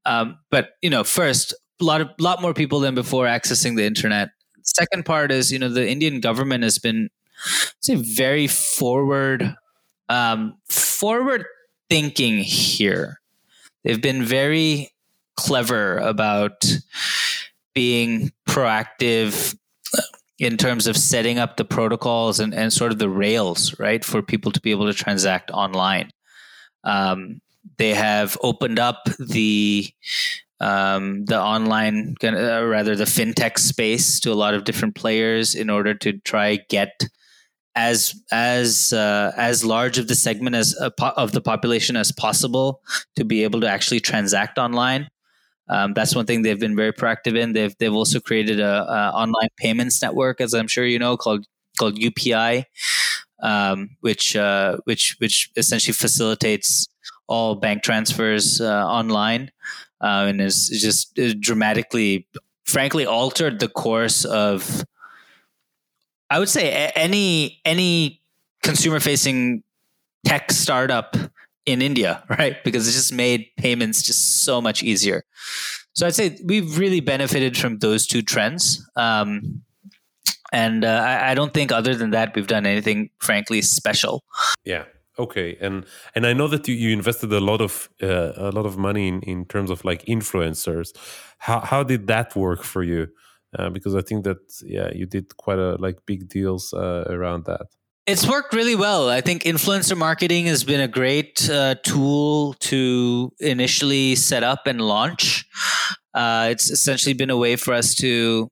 Um, 0.05 0.39
but 0.51 0.71
you 0.83 0.91
know 0.91 1.05
first 1.05 1.55
a 1.81 1.85
lot 1.85 2.01
of 2.01 2.09
lot 2.19 2.43
more 2.43 2.55
people 2.55 2.81
than 2.81 2.95
before 2.95 3.27
accessing 3.27 3.77
the 3.77 3.85
internet 3.85 4.31
second 4.77 5.05
part 5.05 5.31
is 5.33 5.53
you 5.53 5.59
know 5.59 5.69
the 5.69 5.89
indian 5.89 6.21
government 6.21 6.63
has 6.63 6.79
been 6.79 7.09
say 7.81 7.95
very 7.95 8.47
forward 8.47 9.55
um, 10.09 10.57
forward 10.69 11.45
thinking 11.91 12.39
here 12.39 13.21
they've 13.85 14.03
been 14.03 14.25
very 14.25 14.91
clever 15.37 15.99
about 15.99 16.65
being 17.75 18.33
proactive 18.49 19.57
in 20.39 20.57
terms 20.57 20.87
of 20.87 20.97
setting 20.97 21.39
up 21.39 21.57
the 21.57 21.65
protocols 21.65 22.41
and, 22.41 22.55
and 22.55 22.73
sort 22.73 22.93
of 22.93 22.99
the 22.99 23.09
rails, 23.09 23.79
right, 23.79 24.05
for 24.05 24.23
people 24.23 24.53
to 24.53 24.61
be 24.61 24.71
able 24.71 24.87
to 24.87 24.95
transact 24.95 25.51
online. 25.51 26.11
Um, 26.85 27.41
they 27.77 27.95
have 27.95 28.37
opened 28.43 28.79
up 28.79 29.09
the 29.19 29.93
um, 30.61 31.25
the 31.27 31.41
online, 31.41 32.17
uh, 32.23 32.65
rather 32.65 32.97
the 32.97 33.05
fintech 33.05 33.59
space 33.59 34.21
to 34.21 34.33
a 34.33 34.35
lot 34.35 34.55
of 34.55 34.65
different 34.65 34.95
players 34.95 35.55
in 35.55 35.71
order 35.71 35.95
to 35.95 36.19
try 36.19 36.59
get 36.69 37.09
as 37.75 38.15
as 38.33 38.93
uh, 38.93 39.33
as 39.37 39.65
large 39.65 39.99
of 39.99 40.09
the 40.09 40.17
segment 40.17 40.57
as 40.57 40.75
uh, 40.81 40.91
po- 40.91 41.15
of 41.17 41.31
the 41.33 41.41
population 41.41 41.97
as 41.97 42.11
possible 42.11 42.83
to 43.15 43.25
be 43.25 43.45
able 43.45 43.61
to 43.61 43.69
actually 43.69 44.01
transact 44.01 44.59
online. 44.59 45.09
Um, 45.69 45.93
that's 45.95 46.15
one 46.15 46.27
thing 46.27 46.43
they've 46.43 46.59
been 46.59 46.75
very 46.75 46.93
proactive 46.93 47.39
in. 47.39 47.53
They've 47.53 47.75
they've 47.79 47.95
also 47.95 48.19
created 48.19 48.59
a, 48.59 48.83
a 48.83 49.11
online 49.13 49.51
payments 49.59 50.03
network, 50.03 50.41
as 50.41 50.55
I'm 50.55 50.67
sure 50.67 50.85
you 50.85 50.99
know, 50.99 51.17
called 51.17 51.47
called 51.79 51.97
UPI, 51.97 52.65
um, 53.43 53.91
which 54.01 54.35
uh, 54.35 54.79
which 54.85 55.17
which 55.19 55.51
essentially 55.57 55.93
facilitates 55.93 56.89
all 57.29 57.55
bank 57.55 57.83
transfers 57.83 58.61
uh, 58.61 58.87
online, 58.87 59.51
uh, 60.01 60.27
and 60.29 60.41
is 60.41 60.69
just 60.69 61.19
dramatically, 61.41 62.27
frankly, 62.65 63.07
altered 63.07 63.61
the 63.61 63.69
course 63.69 64.25
of. 64.25 64.85
I 66.31 66.39
would 66.39 66.51
say 66.51 66.93
any 66.95 67.61
any 67.65 68.21
consumer 68.63 69.01
facing 69.01 69.63
tech 70.25 70.53
startup 70.53 71.17
in 71.65 71.83
India, 71.83 72.25
right? 72.39 72.63
Because 72.65 72.89
it 72.89 72.93
just 72.93 73.13
made 73.13 73.47
payments 73.57 74.03
just 74.03 74.43
so 74.45 74.61
much 74.61 74.83
easier. 74.83 75.25
So 75.95 76.07
I'd 76.07 76.15
say 76.15 76.39
we've 76.45 76.79
really 76.79 77.01
benefited 77.01 77.57
from 77.57 77.79
those 77.79 78.07
two 78.07 78.23
trends. 78.23 78.89
Um, 78.97 79.63
and 80.53 80.85
uh, 80.85 80.89
I, 80.89 81.33
I, 81.33 81.35
don't 81.35 81.53
think, 81.53 81.73
other 81.73 81.95
than 81.95 82.11
that, 82.11 82.35
we've 82.35 82.47
done 82.47 82.67
anything, 82.67 83.11
frankly, 83.19 83.61
special. 83.63 84.25
Yeah. 84.65 84.85
Okay. 85.19 85.57
And 85.61 85.85
and 86.15 86.27
I 86.27 86.33
know 86.33 86.49
that 86.49 86.69
you, 86.69 86.75
you 86.75 86.93
invested 86.93 87.33
a 87.33 87.41
lot 87.41 87.61
of 87.61 87.89
uh, 88.03 88.33
a 88.37 88.51
lot 88.51 88.67
of 88.67 88.77
money 88.77 89.09
in, 89.09 89.21
in 89.23 89.45
terms 89.47 89.71
of 89.71 89.85
like 89.85 90.05
influencers. 90.05 90.93
How 91.39 91.61
how 91.61 91.83
did 91.83 92.07
that 92.07 92.37
work 92.37 92.63
for 92.63 92.83
you? 92.83 93.09
Uh, 93.59 93.71
because 93.71 93.95
I 93.95 94.03
think 94.03 94.25
that 94.25 94.39
yeah, 94.63 94.91
you 94.95 95.07
did 95.07 95.37
quite 95.37 95.59
a 95.59 95.77
like 95.77 96.05
big 96.07 96.29
deals 96.29 96.73
uh, 96.73 97.05
around 97.09 97.47
that. 97.47 97.67
It's 98.07 98.27
worked 98.27 98.55
really 98.55 98.75
well. 98.75 99.11
I 99.11 99.21
think 99.21 99.43
influencer 99.43 99.97
marketing 99.97 100.47
has 100.47 100.65
been 100.65 100.81
a 100.81 100.89
great 100.89 101.49
uh, 101.51 101.75
tool 101.83 102.55
to 102.61 103.33
initially 103.39 104.15
set 104.15 104.43
up 104.43 104.67
and 104.67 104.81
launch. 104.81 105.45
Uh, 106.15 106.49
it's 106.51 106.71
essentially 106.71 107.13
been 107.13 107.29
a 107.29 107.37
way 107.37 107.57
for 107.57 107.75
us 107.75 107.95
to 107.97 108.49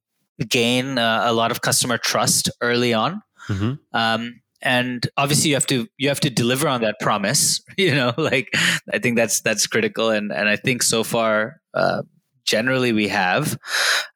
gain 0.48 0.98
uh, 0.98 1.22
a 1.24 1.32
lot 1.32 1.50
of 1.50 1.62
customer 1.62 1.96
trust 1.96 2.50
early 2.60 2.92
on. 2.92 3.22
Mm-hmm. 3.48 3.74
Um, 3.94 4.40
and 4.66 5.08
obviously 5.16 5.50
you 5.50 5.56
have 5.56 5.66
to 5.66 5.86
you 5.96 6.08
have 6.08 6.20
to 6.20 6.28
deliver 6.28 6.68
on 6.68 6.80
that 6.82 6.96
promise 7.00 7.62
you 7.78 7.94
know 7.94 8.12
like 8.16 8.52
i 8.92 8.98
think 8.98 9.16
that's 9.16 9.40
that's 9.40 9.66
critical 9.66 10.10
and 10.10 10.32
and 10.32 10.48
i 10.48 10.56
think 10.56 10.82
so 10.82 11.04
far 11.04 11.60
uh, 11.74 12.02
generally 12.46 12.92
we 12.92 13.08
have. 13.08 13.58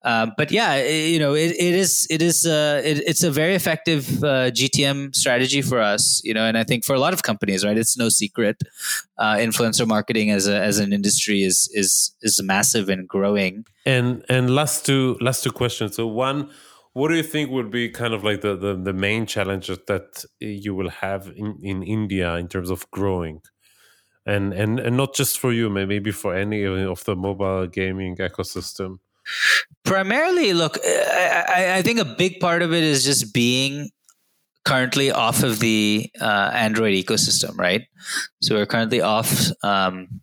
Um, 0.03 0.33
but 0.39 0.51
yeah, 0.51 0.77
it, 0.77 1.11
you 1.11 1.19
know, 1.19 1.35
it, 1.35 1.51
it 1.51 1.75
is 1.75 2.07
it 2.09 2.23
is 2.23 2.47
uh, 2.47 2.81
it, 2.83 3.03
it's 3.07 3.23
a 3.23 3.31
very 3.31 3.55
effective 3.55 4.25
uh, 4.25 4.51
GTM 4.51 5.15
strategy 5.15 5.61
for 5.61 5.79
us. 5.79 6.23
You 6.25 6.33
know, 6.33 6.47
and 6.47 6.57
I 6.57 6.65
think 6.65 6.85
for 6.85 6.95
a 6.95 6.99
lot 6.99 7.13
of 7.13 7.23
companies, 7.23 7.65
right, 7.65 7.77
it's 7.77 7.99
no 7.99 8.09
secret. 8.09 8.57
Uh, 9.19 9.35
influencer 9.35 9.87
marketing 9.87 10.31
as 10.31 10.49
a 10.49 10.59
as 10.59 10.79
an 10.79 10.93
industry 10.95 11.43
is 11.43 11.69
is 11.75 12.15
is 12.23 12.41
massive 12.43 12.89
and 12.89 13.07
growing. 13.07 13.67
And 13.85 14.25
and 14.29 14.55
last 14.55 14.87
two 14.87 15.19
last 15.21 15.45
two 15.45 15.53
questions. 15.53 15.97
So 15.97 16.07
one. 16.07 16.51
What 16.93 17.09
do 17.09 17.15
you 17.15 17.23
think 17.23 17.51
would 17.51 17.71
be 17.71 17.89
kind 17.89 18.15
of 18.15 18.25
like 18.25 18.41
the, 18.41 18.57
the, 18.57 18.75
the 18.75 18.93
main 18.93 19.27
challenges 19.27 19.79
that 19.87 20.25
you 20.41 20.75
will 20.75 20.91
have 20.91 21.29
in, 21.37 21.59
in 21.63 21.83
India 21.83 22.35
in 22.35 22.49
terms 22.49 22.71
of 22.71 22.91
growing? 22.91 23.43
and 24.27 24.53
and 24.53 24.79
and 24.79 24.97
not 24.97 25.15
just 25.15 25.39
for 25.39 25.53
you 25.53 25.71
maybe 25.71 26.11
for 26.11 26.35
any 26.35 26.65
of 26.65 27.05
the 27.05 27.17
mobile 27.17 27.67
gaming 27.67 28.17
ecosystem 28.17 28.99
primarily 29.85 30.53
look 30.53 30.79
I, 30.85 31.77
I, 31.79 31.83
think 31.83 32.01
a 32.01 32.05
big 32.05 32.41
part 32.41 32.63
of 32.63 32.73
it 32.73 32.83
is 32.83 33.05
just 33.05 33.33
being 33.33 33.91
currently 34.65 35.11
off 35.11 35.43
of 35.43 35.61
the 35.61 36.11
uh, 36.21 36.51
android 36.53 36.93
ecosystem 36.93 37.57
right 37.59 37.83
so 38.43 38.57
we're 38.57 38.67
currently 38.67 39.01
off 39.01 39.51
um, 39.63 40.21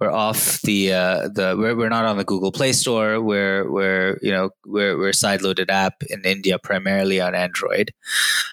we're 0.00 0.10
off 0.10 0.60
the 0.62 0.92
uh, 0.92 1.28
the 1.28 1.54
we're, 1.58 1.76
we're 1.76 1.88
not 1.88 2.04
on 2.04 2.16
the 2.16 2.24
Google 2.24 2.52
Play 2.52 2.72
Store. 2.72 3.20
We're 3.20 3.70
we're 3.70 4.18
you 4.22 4.32
know 4.32 4.50
we're 4.66 4.96
we're 4.98 5.10
sideloaded 5.10 5.70
app 5.70 6.02
in 6.08 6.22
India 6.24 6.58
primarily 6.58 7.20
on 7.20 7.34
Android. 7.34 7.92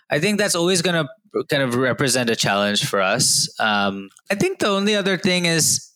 I 0.10 0.20
think 0.20 0.38
that's 0.38 0.56
always 0.56 0.82
going 0.82 1.06
to 1.06 1.44
kind 1.50 1.64
of 1.64 1.76
represent 1.76 2.30
a 2.30 2.36
challenge 2.36 2.86
for 2.86 3.02
us. 3.02 3.50
Um, 3.60 4.10
I 4.32 4.36
think 4.36 4.60
the 4.60 4.68
only 4.70 4.96
other 4.96 5.18
thing 5.18 5.46
is 5.46 5.88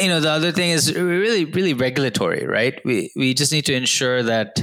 you 0.00 0.08
know 0.08 0.20
the 0.20 0.30
other 0.30 0.52
thing 0.52 0.70
is 0.70 0.92
really 0.94 1.44
really 1.44 1.74
regulatory 1.74 2.46
right 2.46 2.80
we 2.84 3.10
we 3.16 3.34
just 3.34 3.52
need 3.52 3.64
to 3.64 3.74
ensure 3.74 4.22
that 4.22 4.60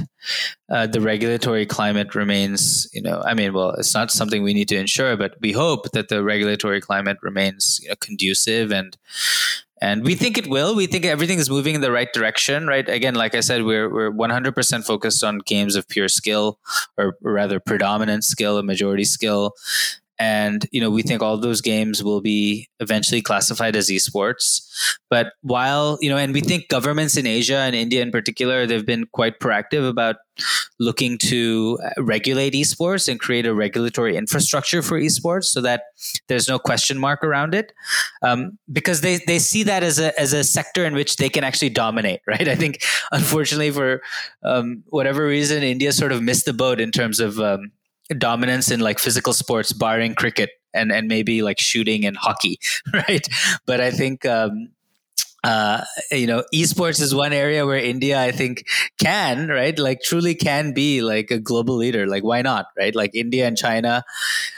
uh, 0.68 0.86
the 0.86 1.00
regulatory 1.00 1.66
climate 1.66 2.14
remains 2.14 2.88
you 2.92 3.02
know 3.02 3.22
i 3.24 3.34
mean 3.34 3.52
well 3.52 3.70
it's 3.70 3.94
not 3.94 4.10
something 4.10 4.42
we 4.42 4.54
need 4.54 4.68
to 4.68 4.76
ensure 4.76 5.16
but 5.16 5.34
we 5.40 5.52
hope 5.52 5.90
that 5.92 6.08
the 6.08 6.22
regulatory 6.22 6.80
climate 6.80 7.16
remains 7.22 7.80
you 7.82 7.88
know, 7.88 7.94
conducive 8.00 8.70
and 8.70 8.96
and 9.84 10.02
we 10.02 10.14
think 10.14 10.38
it 10.38 10.46
will. 10.46 10.74
We 10.74 10.86
think 10.86 11.04
everything 11.04 11.38
is 11.38 11.50
moving 11.50 11.74
in 11.74 11.82
the 11.82 11.92
right 11.92 12.10
direction, 12.10 12.66
right? 12.66 12.88
Again, 12.88 13.14
like 13.14 13.34
I 13.34 13.40
said, 13.40 13.64
we're 13.64 13.88
we're 13.92 14.10
100% 14.10 14.84
focused 14.86 15.22
on 15.22 15.40
games 15.44 15.76
of 15.76 15.86
pure 15.88 16.08
skill, 16.08 16.58
or 16.96 17.18
rather, 17.20 17.60
predominant 17.60 18.24
skill, 18.24 18.56
a 18.56 18.62
majority 18.62 19.04
skill, 19.04 19.52
and 20.18 20.66
you 20.70 20.80
know 20.80 20.90
we 20.90 21.02
think 21.02 21.22
all 21.22 21.36
those 21.36 21.60
games 21.60 22.02
will 22.02 22.20
be 22.20 22.68
eventually 22.80 23.20
classified 23.20 23.74
as 23.74 23.88
esports 23.88 24.46
but 25.10 25.32
while 25.42 25.98
you 26.00 26.08
know 26.08 26.16
and 26.16 26.32
we 26.32 26.40
think 26.40 26.68
governments 26.68 27.16
in 27.16 27.26
asia 27.26 27.56
and 27.56 27.74
india 27.74 28.00
in 28.00 28.12
particular 28.12 28.64
they've 28.66 28.86
been 28.86 29.06
quite 29.12 29.40
proactive 29.40 29.88
about 29.88 30.16
looking 30.78 31.18
to 31.18 31.78
regulate 31.98 32.54
esports 32.54 33.08
and 33.08 33.20
create 33.20 33.46
a 33.46 33.54
regulatory 33.54 34.16
infrastructure 34.16 34.82
for 34.82 35.00
esports 35.00 35.44
so 35.44 35.60
that 35.60 35.82
there's 36.28 36.48
no 36.48 36.58
question 36.58 36.98
mark 36.98 37.22
around 37.22 37.54
it 37.54 37.72
um, 38.22 38.58
because 38.72 39.00
they, 39.00 39.18
they 39.26 39.38
see 39.38 39.62
that 39.62 39.82
as 39.82 39.98
a, 39.98 40.18
as 40.20 40.32
a 40.32 40.44
sector 40.44 40.84
in 40.84 40.94
which 40.94 41.16
they 41.16 41.28
can 41.28 41.44
actually 41.44 41.70
dominate 41.70 42.20
right 42.26 42.48
i 42.48 42.54
think 42.54 42.82
unfortunately 43.12 43.70
for 43.70 44.02
um, 44.42 44.82
whatever 44.88 45.26
reason 45.26 45.62
india 45.62 45.92
sort 45.92 46.12
of 46.12 46.22
missed 46.22 46.44
the 46.44 46.52
boat 46.52 46.80
in 46.80 46.90
terms 46.90 47.20
of 47.20 47.38
um, 47.40 47.70
dominance 48.12 48.70
in 48.70 48.80
like 48.80 48.98
physical 48.98 49.32
sports, 49.32 49.72
barring 49.72 50.14
cricket 50.14 50.50
and 50.74 50.92
and 50.92 51.08
maybe 51.08 51.42
like 51.42 51.58
shooting 51.58 52.04
and 52.04 52.16
hockey, 52.16 52.58
right? 52.92 53.26
But 53.66 53.80
I 53.80 53.90
think 53.90 54.26
um, 54.26 54.70
uh, 55.44 55.84
you 56.10 56.26
know, 56.26 56.42
esports 56.54 57.00
is 57.02 57.14
one 57.14 57.34
area 57.34 57.66
where 57.66 57.76
India, 57.78 58.18
I 58.20 58.32
think, 58.32 58.64
can 58.98 59.48
right, 59.48 59.78
like 59.78 60.00
truly 60.02 60.34
can 60.34 60.72
be 60.72 61.02
like 61.02 61.30
a 61.30 61.38
global 61.38 61.76
leader. 61.76 62.06
Like, 62.06 62.24
why 62.24 62.40
not, 62.40 62.66
right? 62.78 62.94
Like 62.94 63.14
India 63.14 63.46
and 63.46 63.56
China, 63.56 64.04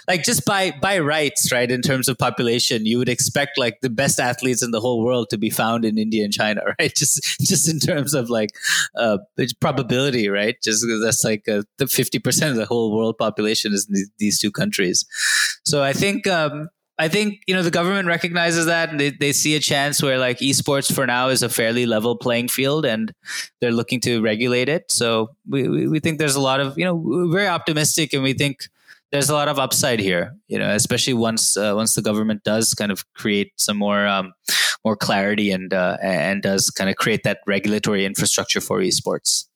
like 0.06 0.22
just 0.22 0.44
by 0.44 0.72
by 0.80 1.00
rights, 1.00 1.50
right? 1.52 1.70
In 1.70 1.82
terms 1.82 2.08
of 2.08 2.18
population, 2.18 2.86
you 2.86 2.98
would 2.98 3.08
expect 3.08 3.58
like 3.58 3.80
the 3.80 3.90
best 3.90 4.20
athletes 4.20 4.62
in 4.62 4.70
the 4.70 4.80
whole 4.80 5.04
world 5.04 5.28
to 5.30 5.38
be 5.38 5.50
found 5.50 5.84
in 5.84 5.98
India 5.98 6.24
and 6.24 6.32
China, 6.32 6.62
right? 6.78 6.94
Just 6.94 7.40
just 7.40 7.68
in 7.68 7.80
terms 7.80 8.14
of 8.14 8.30
like 8.30 8.50
uh, 8.96 9.18
probability, 9.60 10.28
right? 10.28 10.56
Just 10.62 10.84
because 10.84 11.02
that's 11.02 11.24
like 11.24 11.48
uh, 11.48 11.62
the 11.78 11.88
fifty 11.88 12.20
percent 12.20 12.52
of 12.52 12.56
the 12.56 12.66
whole 12.66 12.96
world 12.96 13.18
population 13.18 13.72
is 13.72 13.86
in 13.88 13.94
these, 13.94 14.10
these 14.18 14.38
two 14.38 14.52
countries. 14.52 15.04
So 15.64 15.82
I 15.82 15.92
think. 15.92 16.26
Um, 16.26 16.68
I 16.98 17.08
think 17.08 17.42
you 17.46 17.54
know 17.54 17.62
the 17.62 17.70
government 17.70 18.08
recognizes 18.08 18.66
that 18.66 18.96
they, 18.96 19.10
they 19.10 19.32
see 19.32 19.54
a 19.54 19.60
chance 19.60 20.02
where 20.02 20.18
like 20.18 20.38
esports 20.38 20.92
for 20.92 21.06
now 21.06 21.28
is 21.28 21.42
a 21.42 21.48
fairly 21.48 21.84
level 21.84 22.16
playing 22.16 22.48
field 22.48 22.86
and 22.86 23.12
they're 23.60 23.72
looking 23.72 24.00
to 24.00 24.22
regulate 24.22 24.68
it. 24.68 24.90
So 24.90 25.36
we, 25.46 25.68
we, 25.68 25.88
we 25.88 26.00
think 26.00 26.18
there's 26.18 26.36
a 26.36 26.40
lot 26.40 26.60
of 26.60 26.78
you 26.78 26.84
know 26.84 26.94
we're 26.94 27.30
very 27.30 27.48
optimistic 27.48 28.14
and 28.14 28.22
we 28.22 28.32
think 28.32 28.68
there's 29.12 29.28
a 29.28 29.34
lot 29.34 29.48
of 29.48 29.58
upside 29.58 30.00
here. 30.00 30.34
You 30.48 30.58
know, 30.58 30.70
especially 30.70 31.14
once 31.14 31.56
uh, 31.56 31.74
once 31.74 31.94
the 31.94 32.02
government 32.02 32.44
does 32.44 32.72
kind 32.72 32.90
of 32.90 33.04
create 33.12 33.52
some 33.56 33.76
more 33.76 34.06
um, 34.06 34.32
more 34.84 34.96
clarity 34.96 35.50
and 35.50 35.74
uh, 35.74 35.98
and 36.00 36.42
does 36.42 36.70
kind 36.70 36.88
of 36.88 36.96
create 36.96 37.24
that 37.24 37.40
regulatory 37.46 38.06
infrastructure 38.06 38.60
for 38.60 38.80
esports. 38.80 39.46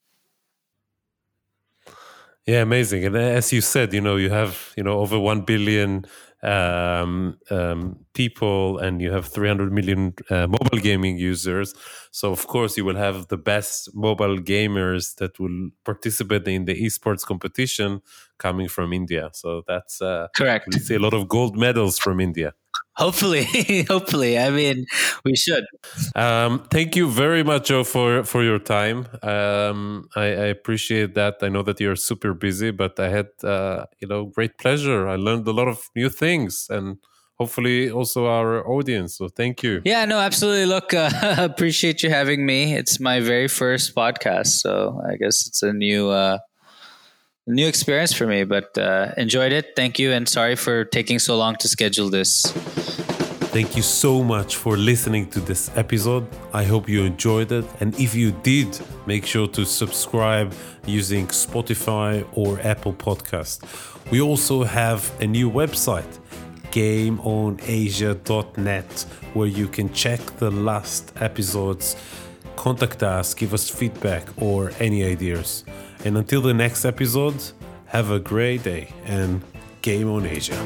Yeah, 2.47 2.62
amazing. 2.62 3.05
And 3.05 3.16
as 3.16 3.53
you 3.53 3.61
said, 3.61 3.95
you 3.95 4.01
know, 4.01 4.16
you 4.16 4.30
have 4.30 4.74
you 4.76 4.82
know 4.82 4.99
over 4.99 5.18
one 5.18 5.43
billion 5.43 6.05
um, 6.43 7.36
um, 7.51 7.99
people 8.14 8.78
and 8.78 9.01
you 9.01 9.12
have 9.12 9.26
300 9.26 9.72
million 9.72 10.14
uh, 10.30 10.47
mobile 10.47 10.78
gaming 10.78 11.18
users. 11.18 11.74
So, 12.11 12.32
of 12.32 12.47
course, 12.47 12.76
you 12.76 12.84
will 12.84 12.97
have 12.97 13.28
the 13.28 13.36
best 13.36 13.95
mobile 13.95 14.38
gamers 14.38 15.14
that 15.16 15.38
will 15.38 15.70
participate 15.84 16.47
in 16.49 16.64
the 16.64 16.74
esports 16.82 17.24
competition 17.24 18.01
coming 18.38 18.68
from 18.68 18.93
India. 18.93 19.30
So, 19.32 19.62
that's 19.66 20.01
uh, 20.01 20.28
correct. 20.36 20.68
We 20.72 20.80
see 20.80 20.95
a 20.95 20.99
lot 21.01 21.14
of 21.14 21.28
gold 21.28 21.57
medals 21.57 21.99
from 21.99 22.20
India. 22.20 22.55
Hopefully, 23.01 23.46
hopefully. 23.88 24.38
I 24.38 24.51
mean, 24.51 24.84
we 25.24 25.34
should. 25.34 25.64
Um, 26.14 26.64
thank 26.70 26.96
you 26.96 27.09
very 27.09 27.42
much, 27.42 27.68
Joe, 27.68 27.82
for 27.82 28.24
for 28.24 28.42
your 28.42 28.59
time. 28.59 29.07
Um, 29.22 30.09
I, 30.14 30.26
I, 30.44 30.48
appreciate 30.57 31.14
that. 31.14 31.36
I 31.40 31.48
know 31.48 31.62
that 31.62 31.80
you're 31.80 31.96
super 31.96 32.34
busy, 32.34 32.72
but 32.72 33.01
I 33.01 33.09
had 33.09 33.28
uh, 33.42 33.86
you 34.01 34.09
know 34.09 34.26
great 34.26 34.59
pleasure. 34.59 35.09
I 35.09 35.16
learned 35.16 35.48
a 35.48 35.53
lot 35.53 35.68
of 35.68 35.88
new 35.96 36.11
things, 36.11 36.66
and 36.68 36.98
hopefully 37.38 37.90
also 37.90 38.26
our 38.26 38.68
audience. 38.68 39.16
So 39.16 39.28
thank 39.28 39.62
you. 39.62 39.80
Yeah, 39.86 40.05
no, 40.05 40.18
absolutely. 40.18 40.66
Look, 40.66 40.92
uh, 40.92 41.11
appreciate 41.38 42.03
you 42.03 42.11
having 42.11 42.44
me. 42.44 42.74
It's 42.74 43.01
my 43.01 43.20
very 43.20 43.48
first 43.48 43.94
podcast, 43.94 44.61
so 44.61 45.01
I 45.11 45.16
guess 45.16 45.46
it's 45.46 45.62
a 45.62 45.72
new. 45.72 46.11
Uh, 46.11 46.36
new 47.47 47.66
experience 47.66 48.12
for 48.12 48.26
me, 48.26 48.45
but 48.45 48.76
uh, 48.78 49.12
enjoyed 49.16 49.53
it. 49.53 49.74
Thank 49.76 49.99
you, 49.99 50.12
and 50.12 50.28
sorry 50.28 50.57
for 50.57 50.84
taking 50.84 51.18
so 51.18 51.36
long 51.36 51.57
to 51.57 51.68
schedule 51.68 52.11
this. 52.11 52.43
Thank 53.53 53.76
you 53.76 53.82
so 53.82 54.22
much 54.22 54.55
for 54.55 54.76
listening 54.76 55.28
to 55.30 55.41
this 55.41 55.76
episode. 55.76 56.24
I 56.53 56.62
hope 56.62 56.88
you 56.88 57.03
enjoyed 57.03 57.51
it. 57.51 57.64
And 57.80 57.99
if 57.99 58.14
you 58.14 58.30
did, 58.30 58.78
make 59.07 59.26
sure 59.26 59.49
to 59.49 59.64
subscribe 59.64 60.55
using 60.86 61.26
Spotify 61.26 62.24
or 62.32 62.61
Apple 62.61 62.93
Podcast. 62.93 63.64
We 64.12 64.20
also 64.20 64.62
have 64.62 65.12
a 65.20 65.26
new 65.26 65.51
website, 65.51 66.20
gameonasia.net, 66.70 69.07
where 69.34 69.49
you 69.49 69.66
can 69.66 69.93
check 69.93 70.20
the 70.38 70.53
last 70.53 71.12
episodes, 71.16 71.97
contact 72.55 73.03
us, 73.03 73.34
give 73.34 73.53
us 73.53 73.68
feedback 73.68 74.28
or 74.36 74.70
any 74.78 75.03
ideas. 75.03 75.64
And 76.05 76.16
until 76.16 76.40
the 76.40 76.55
next 76.55 76.84
episode, 76.84 77.42
have 77.86 78.11
a 78.11 78.18
great 78.18 78.62
day 78.62 78.92
and 79.05 79.42
game 79.82 80.09
on 80.11 80.26
Asia. 80.26 80.57